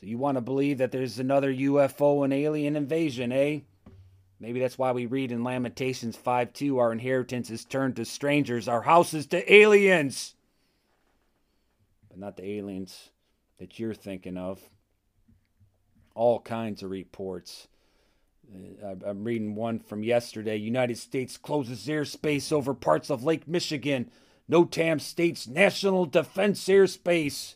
So 0.00 0.06
you 0.06 0.16
want 0.16 0.36
to 0.36 0.40
believe 0.40 0.78
that 0.78 0.92
there's 0.92 1.18
another 1.18 1.52
UFO 1.52 2.22
and 2.22 2.32
alien 2.32 2.76
invasion, 2.76 3.32
eh? 3.32 3.60
Maybe 4.38 4.60
that's 4.60 4.78
why 4.78 4.92
we 4.92 5.06
read 5.06 5.32
in 5.32 5.42
Lamentations 5.42 6.16
5 6.16 6.52
2 6.52 6.78
our 6.78 6.92
inheritance 6.92 7.50
is 7.50 7.64
turned 7.64 7.96
to 7.96 8.04
strangers, 8.04 8.68
our 8.68 8.82
houses 8.82 9.26
to 9.28 9.52
aliens. 9.52 10.36
But 12.08 12.18
not 12.18 12.36
the 12.36 12.48
aliens 12.48 13.10
that 13.58 13.80
you're 13.80 13.92
thinking 13.92 14.36
of. 14.36 14.60
All 16.14 16.38
kinds 16.38 16.84
of 16.84 16.90
reports. 16.90 17.66
Uh, 18.84 18.94
I'm 19.04 19.24
reading 19.24 19.56
one 19.56 19.80
from 19.80 20.04
yesterday. 20.04 20.56
United 20.56 20.98
States 20.98 21.36
closes 21.36 21.86
airspace 21.88 22.52
over 22.52 22.72
parts 22.72 23.10
of 23.10 23.24
Lake 23.24 23.48
Michigan 23.48 24.12
NOTAM 24.52 25.00
states 25.00 25.48
national 25.48 26.04
defense 26.04 26.62
airspace. 26.66 27.54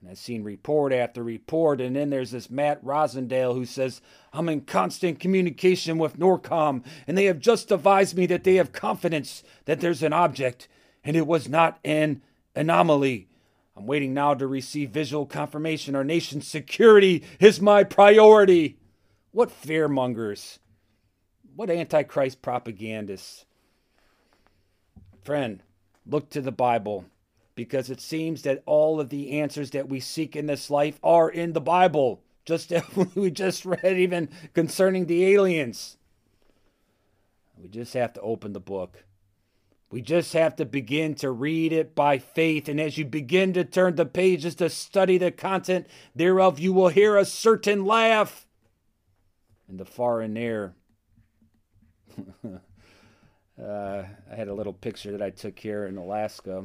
And 0.00 0.10
I've 0.10 0.18
seen 0.18 0.42
report 0.42 0.92
after 0.92 1.22
report, 1.22 1.80
and 1.80 1.94
then 1.94 2.10
there's 2.10 2.32
this 2.32 2.50
Matt 2.50 2.84
Rosendale 2.84 3.54
who 3.54 3.64
says, 3.64 4.00
I'm 4.32 4.48
in 4.48 4.62
constant 4.62 5.20
communication 5.20 5.98
with 5.98 6.18
NORTHCOM, 6.18 6.84
and 7.06 7.16
they 7.16 7.26
have 7.26 7.38
just 7.38 7.70
advised 7.70 8.16
me 8.16 8.26
that 8.26 8.42
they 8.42 8.56
have 8.56 8.72
confidence 8.72 9.44
that 9.66 9.80
there's 9.80 10.02
an 10.02 10.12
object, 10.12 10.66
and 11.04 11.16
it 11.16 11.26
was 11.26 11.48
not 11.48 11.78
an 11.84 12.22
anomaly. 12.56 13.28
I'm 13.76 13.86
waiting 13.86 14.12
now 14.12 14.34
to 14.34 14.48
receive 14.48 14.90
visual 14.90 15.24
confirmation 15.24 15.94
our 15.94 16.02
nation's 16.02 16.48
security 16.48 17.22
is 17.38 17.60
my 17.60 17.84
priority. 17.84 18.78
What 19.30 19.50
fearmongers! 19.50 20.58
What 21.54 21.70
antichrist 21.70 22.42
propagandists! 22.42 23.44
Friend, 25.22 25.62
look 26.06 26.30
to 26.30 26.40
the 26.40 26.52
Bible 26.52 27.04
because 27.54 27.90
it 27.90 28.00
seems 28.00 28.42
that 28.42 28.62
all 28.66 29.00
of 29.00 29.10
the 29.10 29.38
answers 29.40 29.70
that 29.70 29.88
we 29.88 30.00
seek 30.00 30.34
in 30.34 30.46
this 30.46 30.70
life 30.70 30.98
are 31.02 31.28
in 31.28 31.52
the 31.52 31.60
Bible. 31.60 32.22
Just 32.44 32.72
we 33.14 33.30
just 33.30 33.64
read, 33.64 33.98
even 33.98 34.28
concerning 34.54 35.06
the 35.06 35.26
aliens. 35.26 35.96
We 37.56 37.68
just 37.68 37.92
have 37.94 38.14
to 38.14 38.20
open 38.22 38.54
the 38.54 38.60
book. 38.60 39.04
We 39.90 40.00
just 40.00 40.32
have 40.34 40.56
to 40.56 40.64
begin 40.64 41.16
to 41.16 41.30
read 41.30 41.72
it 41.72 41.94
by 41.94 42.18
faith. 42.18 42.68
And 42.68 42.80
as 42.80 42.96
you 42.96 43.04
begin 43.04 43.52
to 43.54 43.64
turn 43.64 43.96
the 43.96 44.06
pages 44.06 44.54
to 44.56 44.70
study 44.70 45.18
the 45.18 45.32
content 45.32 45.86
thereof, 46.14 46.60
you 46.60 46.72
will 46.72 46.88
hear 46.88 47.16
a 47.16 47.24
certain 47.24 47.84
laugh 47.84 48.46
in 49.68 49.76
the 49.78 49.84
far 49.84 50.20
and 50.20 50.32
near. 50.32 50.74
Uh, 53.58 54.04
I 54.30 54.34
had 54.34 54.48
a 54.48 54.54
little 54.54 54.72
picture 54.72 55.12
that 55.12 55.22
I 55.22 55.30
took 55.30 55.58
here 55.58 55.86
in 55.86 55.96
Alaska, 55.96 56.64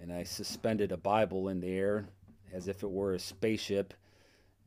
and 0.00 0.12
I 0.12 0.22
suspended 0.22 0.92
a 0.92 0.96
Bible 0.96 1.48
in 1.48 1.60
the 1.60 1.76
air 1.76 2.08
as 2.52 2.68
if 2.68 2.82
it 2.82 2.90
were 2.90 3.14
a 3.14 3.18
spaceship 3.18 3.94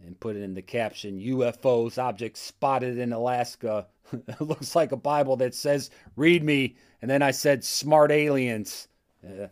and 0.05 0.19
put 0.19 0.35
it 0.35 0.43
in 0.43 0.53
the 0.53 0.61
caption 0.61 1.19
UFOs, 1.19 1.97
objects 1.97 2.41
spotted 2.41 2.97
in 2.97 3.13
Alaska. 3.13 3.87
it 4.13 4.41
looks 4.41 4.75
like 4.75 4.91
a 4.91 4.97
Bible 4.97 5.37
that 5.37 5.55
says, 5.55 5.89
Read 6.15 6.43
me. 6.43 6.75
And 7.01 7.09
then 7.09 7.21
I 7.21 7.31
said, 7.31 7.63
Smart 7.63 8.11
aliens, 8.11 8.87
uh, 9.25 9.47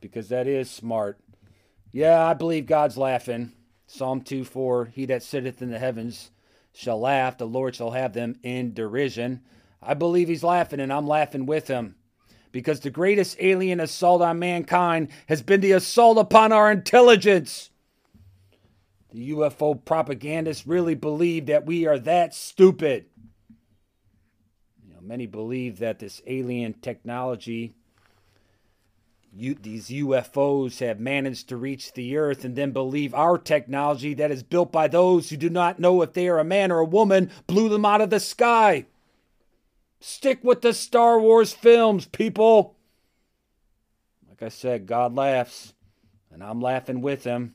because 0.00 0.28
that 0.28 0.46
is 0.46 0.70
smart. 0.70 1.18
Yeah, 1.92 2.24
I 2.26 2.34
believe 2.34 2.66
God's 2.66 2.96
laughing. 2.96 3.52
Psalm 3.86 4.22
2 4.22 4.44
4 4.44 4.86
He 4.86 5.06
that 5.06 5.22
sitteth 5.22 5.62
in 5.62 5.70
the 5.70 5.78
heavens 5.78 6.30
shall 6.72 6.98
laugh, 6.98 7.38
the 7.38 7.46
Lord 7.46 7.74
shall 7.74 7.90
have 7.90 8.12
them 8.12 8.36
in 8.42 8.72
derision. 8.72 9.42
I 9.82 9.94
believe 9.94 10.28
he's 10.28 10.44
laughing, 10.44 10.80
and 10.80 10.92
I'm 10.92 11.06
laughing 11.06 11.46
with 11.46 11.68
him. 11.68 11.96
Because 12.52 12.80
the 12.80 12.90
greatest 12.90 13.36
alien 13.40 13.80
assault 13.80 14.22
on 14.22 14.38
mankind 14.38 15.08
has 15.26 15.42
been 15.42 15.60
the 15.60 15.72
assault 15.72 16.18
upon 16.18 16.52
our 16.52 16.70
intelligence. 16.70 17.70
The 19.10 19.30
UFO 19.32 19.82
propagandists 19.84 20.66
really 20.66 20.94
believe 20.94 21.46
that 21.46 21.66
we 21.66 21.86
are 21.86 21.98
that 21.98 22.34
stupid. 22.34 23.06
You 24.86 24.94
know, 24.94 25.00
many 25.00 25.26
believe 25.26 25.78
that 25.78 25.98
this 25.98 26.22
alien 26.26 26.74
technology, 26.74 27.74
you, 29.34 29.54
these 29.54 29.88
UFOs 29.88 30.78
have 30.80 31.00
managed 31.00 31.48
to 31.48 31.56
reach 31.56 31.94
the 31.94 32.16
earth 32.16 32.44
and 32.44 32.54
then 32.54 32.72
believe 32.72 33.14
our 33.14 33.38
technology 33.38 34.14
that 34.14 34.30
is 34.30 34.42
built 34.42 34.70
by 34.70 34.88
those 34.88 35.30
who 35.30 35.36
do 35.38 35.50
not 35.50 35.78
know 35.78 36.02
if 36.02 36.12
they 36.12 36.28
are 36.28 36.38
a 36.38 36.44
man 36.44 36.70
or 36.70 36.80
a 36.80 36.84
woman 36.84 37.30
blew 37.46 37.70
them 37.70 37.84
out 37.84 38.02
of 38.02 38.10
the 38.10 38.20
sky. 38.20 38.86
Stick 40.04 40.42
with 40.42 40.62
the 40.62 40.74
Star 40.74 41.20
Wars 41.20 41.52
films, 41.52 42.06
people. 42.06 42.74
Like 44.28 44.42
I 44.42 44.48
said, 44.48 44.86
God 44.86 45.14
laughs, 45.14 45.74
and 46.32 46.42
I'm 46.42 46.60
laughing 46.60 47.02
with 47.02 47.22
him. 47.22 47.54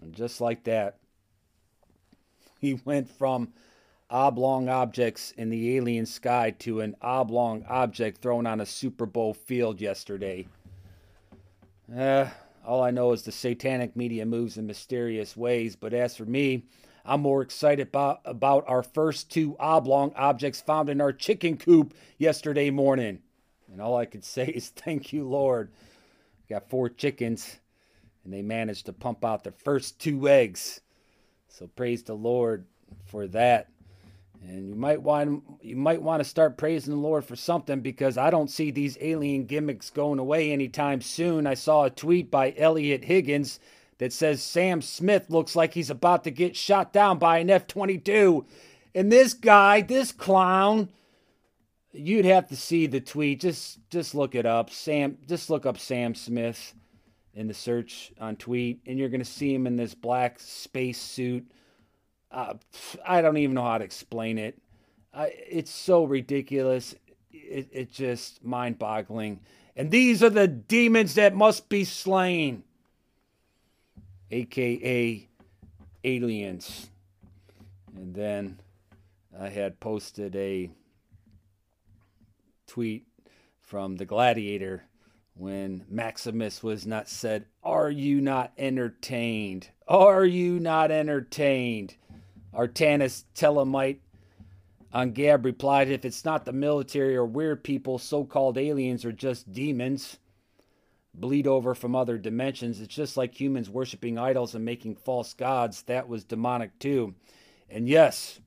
And 0.00 0.14
just 0.14 0.40
like 0.40 0.64
that, 0.64 0.96
he 2.60 2.80
went 2.86 3.10
from 3.10 3.52
oblong 4.08 4.70
objects 4.70 5.32
in 5.32 5.50
the 5.50 5.76
alien 5.76 6.06
sky 6.06 6.52
to 6.60 6.80
an 6.80 6.96
oblong 7.02 7.62
object 7.68 8.22
thrown 8.22 8.46
on 8.46 8.62
a 8.62 8.66
Super 8.66 9.04
Bowl 9.04 9.34
field 9.34 9.82
yesterday. 9.82 10.48
Uh, 11.94 12.26
all 12.66 12.82
I 12.82 12.90
know 12.90 13.12
is 13.12 13.22
the 13.22 13.32
satanic 13.32 13.96
media 13.96 14.24
moves 14.24 14.56
in 14.56 14.66
mysterious 14.66 15.36
ways, 15.36 15.76
but 15.76 15.92
as 15.92 16.16
for 16.16 16.24
me, 16.24 16.64
I'm 17.04 17.22
more 17.22 17.42
excited 17.42 17.88
about, 17.88 18.20
about 18.24 18.64
our 18.66 18.82
first 18.82 19.30
two 19.30 19.56
oblong 19.58 20.12
objects 20.16 20.60
found 20.60 20.88
in 20.88 21.00
our 21.00 21.12
chicken 21.12 21.56
coop 21.56 21.94
yesterday 22.18 22.70
morning. 22.70 23.20
And 23.70 23.80
all 23.80 23.96
I 23.96 24.04
could 24.04 24.24
say 24.24 24.46
is 24.46 24.68
thank 24.76 25.12
you, 25.12 25.28
Lord. 25.28 25.70
Got 26.48 26.68
four 26.68 26.88
chickens, 26.88 27.58
and 28.24 28.32
they 28.32 28.42
managed 28.42 28.86
to 28.86 28.92
pump 28.92 29.24
out 29.24 29.44
their 29.44 29.52
first 29.52 30.00
two 30.00 30.28
eggs. 30.28 30.80
So 31.48 31.68
praise 31.68 32.02
the 32.02 32.14
Lord 32.14 32.66
for 33.06 33.26
that. 33.28 33.68
And 34.42 34.68
you 34.68 34.74
might 34.74 35.02
want 35.02 35.42
you 35.60 35.76
might 35.76 36.00
want 36.00 36.20
to 36.20 36.28
start 36.28 36.56
praising 36.56 36.94
the 36.94 37.00
Lord 37.00 37.24
for 37.24 37.36
something 37.36 37.80
because 37.80 38.16
I 38.16 38.30
don't 38.30 38.50
see 38.50 38.70
these 38.70 38.96
alien 39.00 39.44
gimmicks 39.44 39.90
going 39.90 40.18
away 40.18 40.50
anytime 40.50 41.02
soon. 41.02 41.46
I 41.46 41.54
saw 41.54 41.84
a 41.84 41.90
tweet 41.90 42.30
by 42.30 42.54
Eliot 42.56 43.04
Higgins 43.04 43.60
that 44.00 44.14
says 44.14 44.42
Sam 44.42 44.80
Smith 44.80 45.26
looks 45.28 45.54
like 45.54 45.74
he's 45.74 45.90
about 45.90 46.24
to 46.24 46.30
get 46.30 46.56
shot 46.56 46.90
down 46.90 47.18
by 47.18 47.36
an 47.36 47.50
F 47.50 47.66
22. 47.66 48.46
And 48.94 49.12
this 49.12 49.34
guy, 49.34 49.82
this 49.82 50.10
clown, 50.10 50.88
you'd 51.92 52.24
have 52.24 52.48
to 52.48 52.56
see 52.56 52.86
the 52.86 53.02
tweet. 53.02 53.40
Just 53.40 53.78
just 53.90 54.14
look 54.14 54.34
it 54.34 54.46
up. 54.46 54.70
Sam 54.70 55.18
just 55.28 55.50
look 55.50 55.66
up 55.66 55.78
Sam 55.78 56.14
Smith 56.14 56.72
in 57.34 57.46
the 57.46 57.52
search 57.52 58.10
on 58.18 58.36
tweet 58.36 58.80
and 58.86 58.98
you're 58.98 59.10
going 59.10 59.20
to 59.20 59.24
see 59.24 59.54
him 59.54 59.66
in 59.66 59.76
this 59.76 59.94
black 59.94 60.40
space 60.40 60.98
suit. 60.98 61.46
Uh, 62.32 62.54
I 63.06 63.20
don't 63.20 63.36
even 63.36 63.54
know 63.54 63.64
how 63.64 63.78
to 63.78 63.84
explain 63.84 64.38
it. 64.38 64.58
it's 65.14 65.70
so 65.70 66.04
ridiculous. 66.04 66.94
It, 67.30 67.68
it's 67.70 67.94
just 67.94 68.42
mind 68.42 68.78
boggling. 68.78 69.40
And 69.76 69.90
these 69.90 70.22
are 70.22 70.30
the 70.30 70.48
demons 70.48 71.14
that 71.14 71.34
must 71.34 71.68
be 71.68 71.84
slain 71.84 72.64
aka 74.30 75.28
aliens. 76.04 76.90
And 77.96 78.14
then 78.14 78.60
I 79.38 79.48
had 79.48 79.80
posted 79.80 80.36
a 80.36 80.70
tweet 82.66 83.06
from 83.60 83.96
the 83.96 84.04
Gladiator 84.04 84.84
when 85.34 85.84
Maximus 85.88 86.62
was 86.62 86.86
not 86.86 87.08
said, 87.08 87.46
Are 87.62 87.90
you 87.90 88.20
not 88.20 88.52
entertained? 88.58 89.68
Are 89.88 90.24
you 90.24 90.60
not 90.60 90.90
entertained? 90.90 91.96
Artanis 92.54 93.24
Telemite 93.34 94.00
on 94.92 95.12
Gab 95.12 95.44
replied, 95.44 95.88
If 95.88 96.04
it's 96.04 96.24
not 96.24 96.44
the 96.44 96.52
military 96.52 97.16
or 97.16 97.24
weird 97.24 97.64
people, 97.64 97.98
so 97.98 98.24
called 98.24 98.58
aliens 98.58 99.04
are 99.04 99.12
just 99.12 99.52
demons. 99.52 100.18
Bleed 101.12 101.46
over 101.46 101.74
from 101.74 101.94
other 101.94 102.18
dimensions. 102.18 102.80
It's 102.80 102.94
just 102.94 103.16
like 103.16 103.38
humans 103.38 103.68
worshiping 103.68 104.18
idols 104.18 104.54
and 104.54 104.64
making 104.64 104.96
false 104.96 105.34
gods. 105.34 105.82
That 105.82 106.08
was 106.08 106.24
demonic 106.24 106.78
too. 106.78 107.14
And 107.68 107.88
yes, 107.88 108.40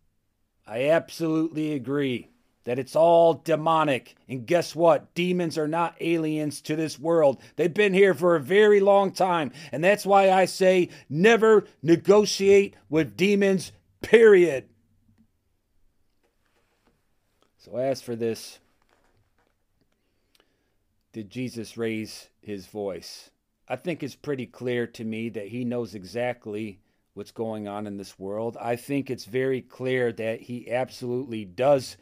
I 0.65 0.89
absolutely 0.89 1.73
agree 1.73 2.30
that 2.63 2.80
it's 2.80 2.95
all 2.95 3.34
demonic. 3.34 4.15
And 4.30 4.45
guess 4.45 4.76
what? 4.76 5.13
Demons 5.13 5.58
are 5.58 5.67
not 5.67 5.95
aliens 5.99 6.62
to 6.62 6.76
this 6.76 6.97
world. 6.97 7.41
They've 7.56 7.73
been 7.73 7.93
here 7.93 8.13
for 8.13 8.36
a 8.36 8.41
very 8.41 8.80
long 8.80 9.12
time. 9.12 9.52
And 9.71 9.84
that's 9.84 10.06
why 10.06 10.32
I 10.32 10.45
say 10.45 10.89
never 11.10 11.65
negotiate 11.82 12.76
with 12.89 13.17
demons, 13.17 13.71
period. 14.02 14.69
So, 17.58 17.78
as 17.78 18.02
for 18.02 18.15
this, 18.15 18.60
did 21.13 21.30
Jesus 21.30 21.78
raise 21.78 22.30
his 22.41 22.65
voice? 22.65 23.30
I 23.69 23.76
think 23.76 24.02
it's 24.02 24.15
pretty 24.15 24.47
clear 24.47 24.88
to 24.88 25.04
me 25.06 25.30
that 25.30 25.47
he 25.47 25.63
knows 25.63 25.95
exactly 25.95 26.80
what's 27.13 27.32
going 27.32 27.67
on 27.67 27.86
in 27.86 27.97
this 27.97 28.17
world. 28.17 28.58
I 28.60 28.76
think 28.76 29.10
it's 29.10 29.26
very 29.26 29.62
clear 29.62 30.12
that 30.12 30.41
he 30.41 30.69
absolutely 30.71 31.45
does 31.45 31.97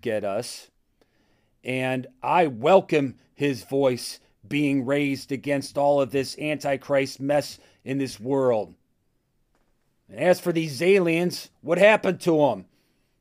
get 0.00 0.24
us. 0.24 0.70
And 1.62 2.06
I 2.22 2.46
welcome 2.46 3.16
his 3.34 3.64
voice 3.64 4.18
being 4.46 4.86
raised 4.86 5.30
against 5.30 5.76
all 5.76 6.00
of 6.00 6.10
this 6.10 6.38
antichrist 6.38 7.20
mess 7.20 7.58
in 7.84 7.98
this 7.98 8.18
world. 8.18 8.74
And 10.08 10.18
as 10.18 10.40
for 10.40 10.52
these 10.52 10.82
aliens, 10.82 11.50
what 11.60 11.78
happened 11.78 12.20
to 12.22 12.38
them? 12.38 12.64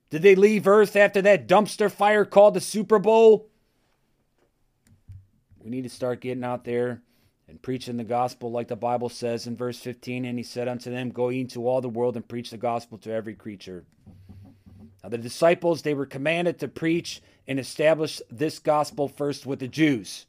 Did 0.10 0.21
they 0.21 0.36
leave 0.36 0.67
Earth 0.67 0.95
after 0.95 1.21
that 1.21 1.47
dumpster 1.47 1.91
fire 1.91 2.23
called 2.23 2.53
the 2.53 2.62
Super 2.62 2.99
Bowl? 2.99 3.49
We 5.63 5.69
need 5.69 5.84
to 5.84 5.89
start 5.89 6.19
getting 6.19 6.43
out 6.43 6.65
there 6.65 7.02
and 7.47 7.62
preaching 7.62 7.95
the 7.95 8.04
gospel 8.04 8.52
like 8.52 8.67
the 8.67 8.76
Bible 8.76 9.08
says 9.08 9.47
in 9.47 9.56
verse 9.56 9.80
15. 9.80 10.26
And 10.26 10.38
he 10.38 10.43
said 10.43 10.67
unto 10.67 10.91
them, 10.91 11.10
Go 11.10 11.30
into 11.30 11.67
all 11.67 11.80
the 11.80 11.88
world 11.88 12.17
and 12.17 12.28
preach 12.28 12.49
the 12.49 12.58
gospel 12.58 12.97
to 12.99 13.12
every 13.12 13.34
creature. 13.34 13.86
Now, 15.02 15.10
the 15.10 15.17
disciples, 15.17 15.82
they 15.82 15.93
were 15.93 16.06
commanded 16.06 16.60
to 16.60 16.67
preach 16.67 17.21
and 17.47 17.60
establish 17.60 18.21
this 18.30 18.60
gospel 18.60 19.08
first 19.08 19.45
with 19.45 19.60
the 19.60 19.67
Jews. 19.69 20.26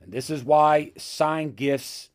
And 0.00 0.12
this 0.12 0.30
is 0.30 0.42
why 0.42 0.92
sign 0.96 1.52
gifts 1.52 2.10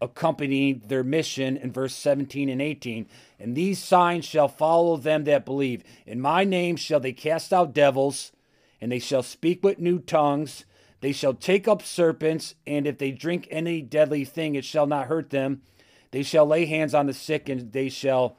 accompanied 0.00 0.90
their 0.90 1.02
mission 1.02 1.56
in 1.56 1.72
verse 1.72 1.94
17 1.94 2.50
and 2.50 2.60
18. 2.60 3.06
And 3.40 3.56
these 3.56 3.82
signs 3.82 4.26
shall 4.26 4.48
follow 4.48 4.98
them 4.98 5.24
that 5.24 5.46
believe. 5.46 5.82
In 6.06 6.20
my 6.20 6.44
name 6.44 6.76
shall 6.76 7.00
they 7.00 7.12
cast 7.12 7.52
out 7.52 7.72
devils, 7.72 8.32
and 8.78 8.92
they 8.92 8.98
shall 8.98 9.22
speak 9.22 9.64
with 9.64 9.78
new 9.78 9.98
tongues. 9.98 10.66
They 11.00 11.12
shall 11.12 11.34
take 11.34 11.68
up 11.68 11.82
serpents, 11.82 12.54
and 12.66 12.86
if 12.86 12.98
they 12.98 13.10
drink 13.10 13.46
any 13.50 13.82
deadly 13.82 14.24
thing, 14.24 14.54
it 14.54 14.64
shall 14.64 14.86
not 14.86 15.08
hurt 15.08 15.30
them. 15.30 15.62
They 16.10 16.22
shall 16.22 16.46
lay 16.46 16.66
hands 16.66 16.94
on 16.94 17.06
the 17.06 17.12
sick, 17.12 17.48
and 17.48 17.72
they 17.72 17.88
shall 17.88 18.36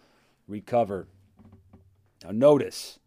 recover. 0.48 1.08
Now, 2.24 2.32
notice, 2.32 3.00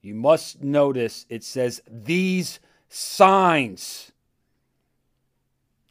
you 0.00 0.14
must 0.14 0.62
notice 0.62 1.26
it 1.28 1.44
says 1.44 1.82
these 1.86 2.60
signs. 2.88 4.12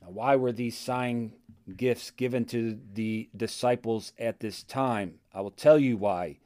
Now, 0.01 0.09
why 0.09 0.35
were 0.35 0.51
these 0.51 0.77
sign 0.77 1.33
gifts 1.75 2.11
given 2.11 2.45
to 2.45 2.79
the 2.93 3.29
disciples 3.35 4.13
at 4.17 4.39
this 4.39 4.63
time. 4.63 5.15
I 5.33 5.41
will 5.41 5.51
tell 5.51 5.77
you 5.77 5.97
why. 5.97 6.37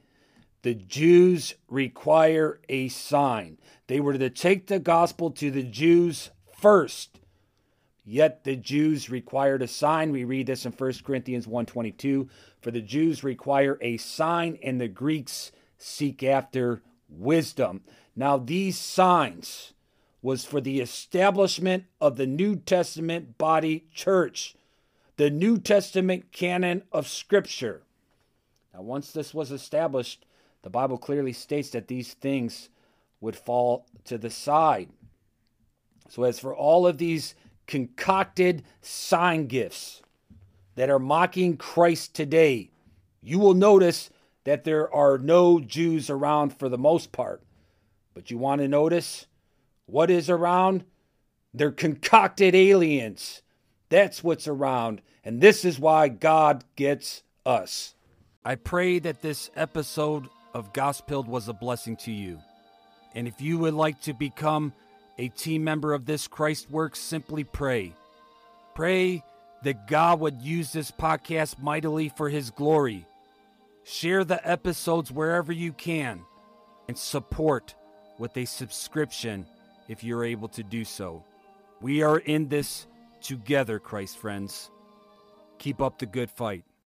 The 0.62 0.74
Jews 0.74 1.54
require 1.68 2.60
a 2.68 2.88
sign. 2.88 3.58
They 3.86 4.00
were 4.00 4.16
to 4.16 4.30
take 4.30 4.66
the 4.66 4.78
gospel 4.78 5.30
to 5.32 5.50
the 5.50 5.62
Jews 5.62 6.30
first. 6.62 7.20
Yet 8.04 8.44
the 8.44 8.56
Jews 8.56 9.10
required 9.10 9.60
a 9.60 9.68
sign. 9.68 10.10
We 10.10 10.24
read 10.24 10.46
this 10.46 10.64
in 10.64 10.72
1 10.72 11.04
Corinthians 11.04 11.46
1:22, 11.46 12.28
for 12.60 12.70
the 12.70 12.80
Jews 12.80 13.22
require 13.22 13.78
a 13.82 13.98
sign 13.98 14.58
and 14.62 14.80
the 14.80 14.88
Greeks 14.88 15.52
seek 15.76 16.22
after 16.22 16.82
wisdom. 17.10 17.82
Now 18.16 18.38
these 18.38 18.78
signs 18.78 19.74
was 20.22 20.44
for 20.44 20.60
the 20.60 20.80
establishment 20.80 21.84
of 22.00 22.16
the 22.16 22.26
New 22.26 22.56
Testament 22.56 23.36
body 23.36 23.84
church 23.92 24.56
the 25.16 25.30
New 25.30 25.58
Testament 25.58 26.32
canon 26.32 26.82
of 26.90 27.06
Scripture. 27.06 27.82
Now, 28.72 28.82
once 28.82 29.12
this 29.12 29.34
was 29.34 29.52
established, 29.52 30.24
the 30.62 30.70
Bible 30.70 30.98
clearly 30.98 31.32
states 31.32 31.70
that 31.70 31.88
these 31.88 32.14
things 32.14 32.70
would 33.20 33.36
fall 33.36 33.86
to 34.04 34.18
the 34.18 34.30
side. 34.30 34.88
So, 36.12 36.24
as 36.24 36.38
for 36.38 36.54
all 36.54 36.86
of 36.86 36.98
these 36.98 37.34
concocted 37.66 38.64
sign 38.82 39.46
gifts 39.46 40.02
that 40.74 40.90
are 40.90 40.98
mocking 40.98 41.56
Christ 41.56 42.12
today, 42.12 42.70
you 43.22 43.38
will 43.38 43.54
notice 43.54 44.10
that 44.44 44.64
there 44.64 44.92
are 44.94 45.16
no 45.16 45.58
Jews 45.58 46.10
around 46.10 46.50
for 46.58 46.68
the 46.68 46.76
most 46.76 47.12
part. 47.12 47.42
But 48.12 48.30
you 48.30 48.36
want 48.36 48.60
to 48.60 48.68
notice 48.68 49.26
what 49.86 50.10
is 50.10 50.28
around? 50.28 50.84
They're 51.54 51.72
concocted 51.72 52.54
aliens 52.54 53.40
that's 53.88 54.22
what's 54.22 54.48
around. 54.48 55.00
And 55.24 55.40
this 55.40 55.64
is 55.64 55.78
why 55.78 56.08
God 56.08 56.64
gets 56.76 57.22
us. 57.46 57.94
I 58.44 58.56
pray 58.56 58.98
that 58.98 59.22
this 59.22 59.50
episode 59.56 60.28
of 60.52 60.74
Gospel 60.74 61.22
was 61.22 61.48
a 61.48 61.54
blessing 61.54 61.96
to 61.96 62.12
you. 62.12 62.38
And 63.14 63.26
if 63.26 63.40
you 63.40 63.56
would 63.58 63.74
like 63.74 64.00
to 64.02 64.12
become 64.12 64.74
a 65.18 65.28
team 65.28 65.64
member 65.64 65.92
of 65.92 66.06
this 66.06 66.26
Christ 66.28 66.70
Works, 66.70 66.98
simply 66.98 67.44
pray. 67.44 67.94
Pray 68.74 69.22
that 69.62 69.86
God 69.86 70.20
would 70.20 70.40
use 70.40 70.72
this 70.72 70.90
podcast 70.90 71.60
mightily 71.60 72.08
for 72.08 72.28
his 72.28 72.50
glory. 72.50 73.06
Share 73.84 74.24
the 74.24 74.48
episodes 74.48 75.12
wherever 75.12 75.52
you 75.52 75.72
can 75.72 76.22
and 76.88 76.96
support 76.96 77.74
with 78.18 78.36
a 78.36 78.44
subscription 78.44 79.46
if 79.88 80.02
you're 80.02 80.24
able 80.24 80.48
to 80.48 80.62
do 80.62 80.84
so. 80.84 81.24
We 81.80 82.02
are 82.02 82.18
in 82.18 82.48
this 82.48 82.86
together, 83.20 83.78
Christ 83.78 84.18
friends. 84.18 84.70
Keep 85.58 85.80
up 85.80 85.98
the 85.98 86.06
good 86.06 86.30
fight. 86.30 86.64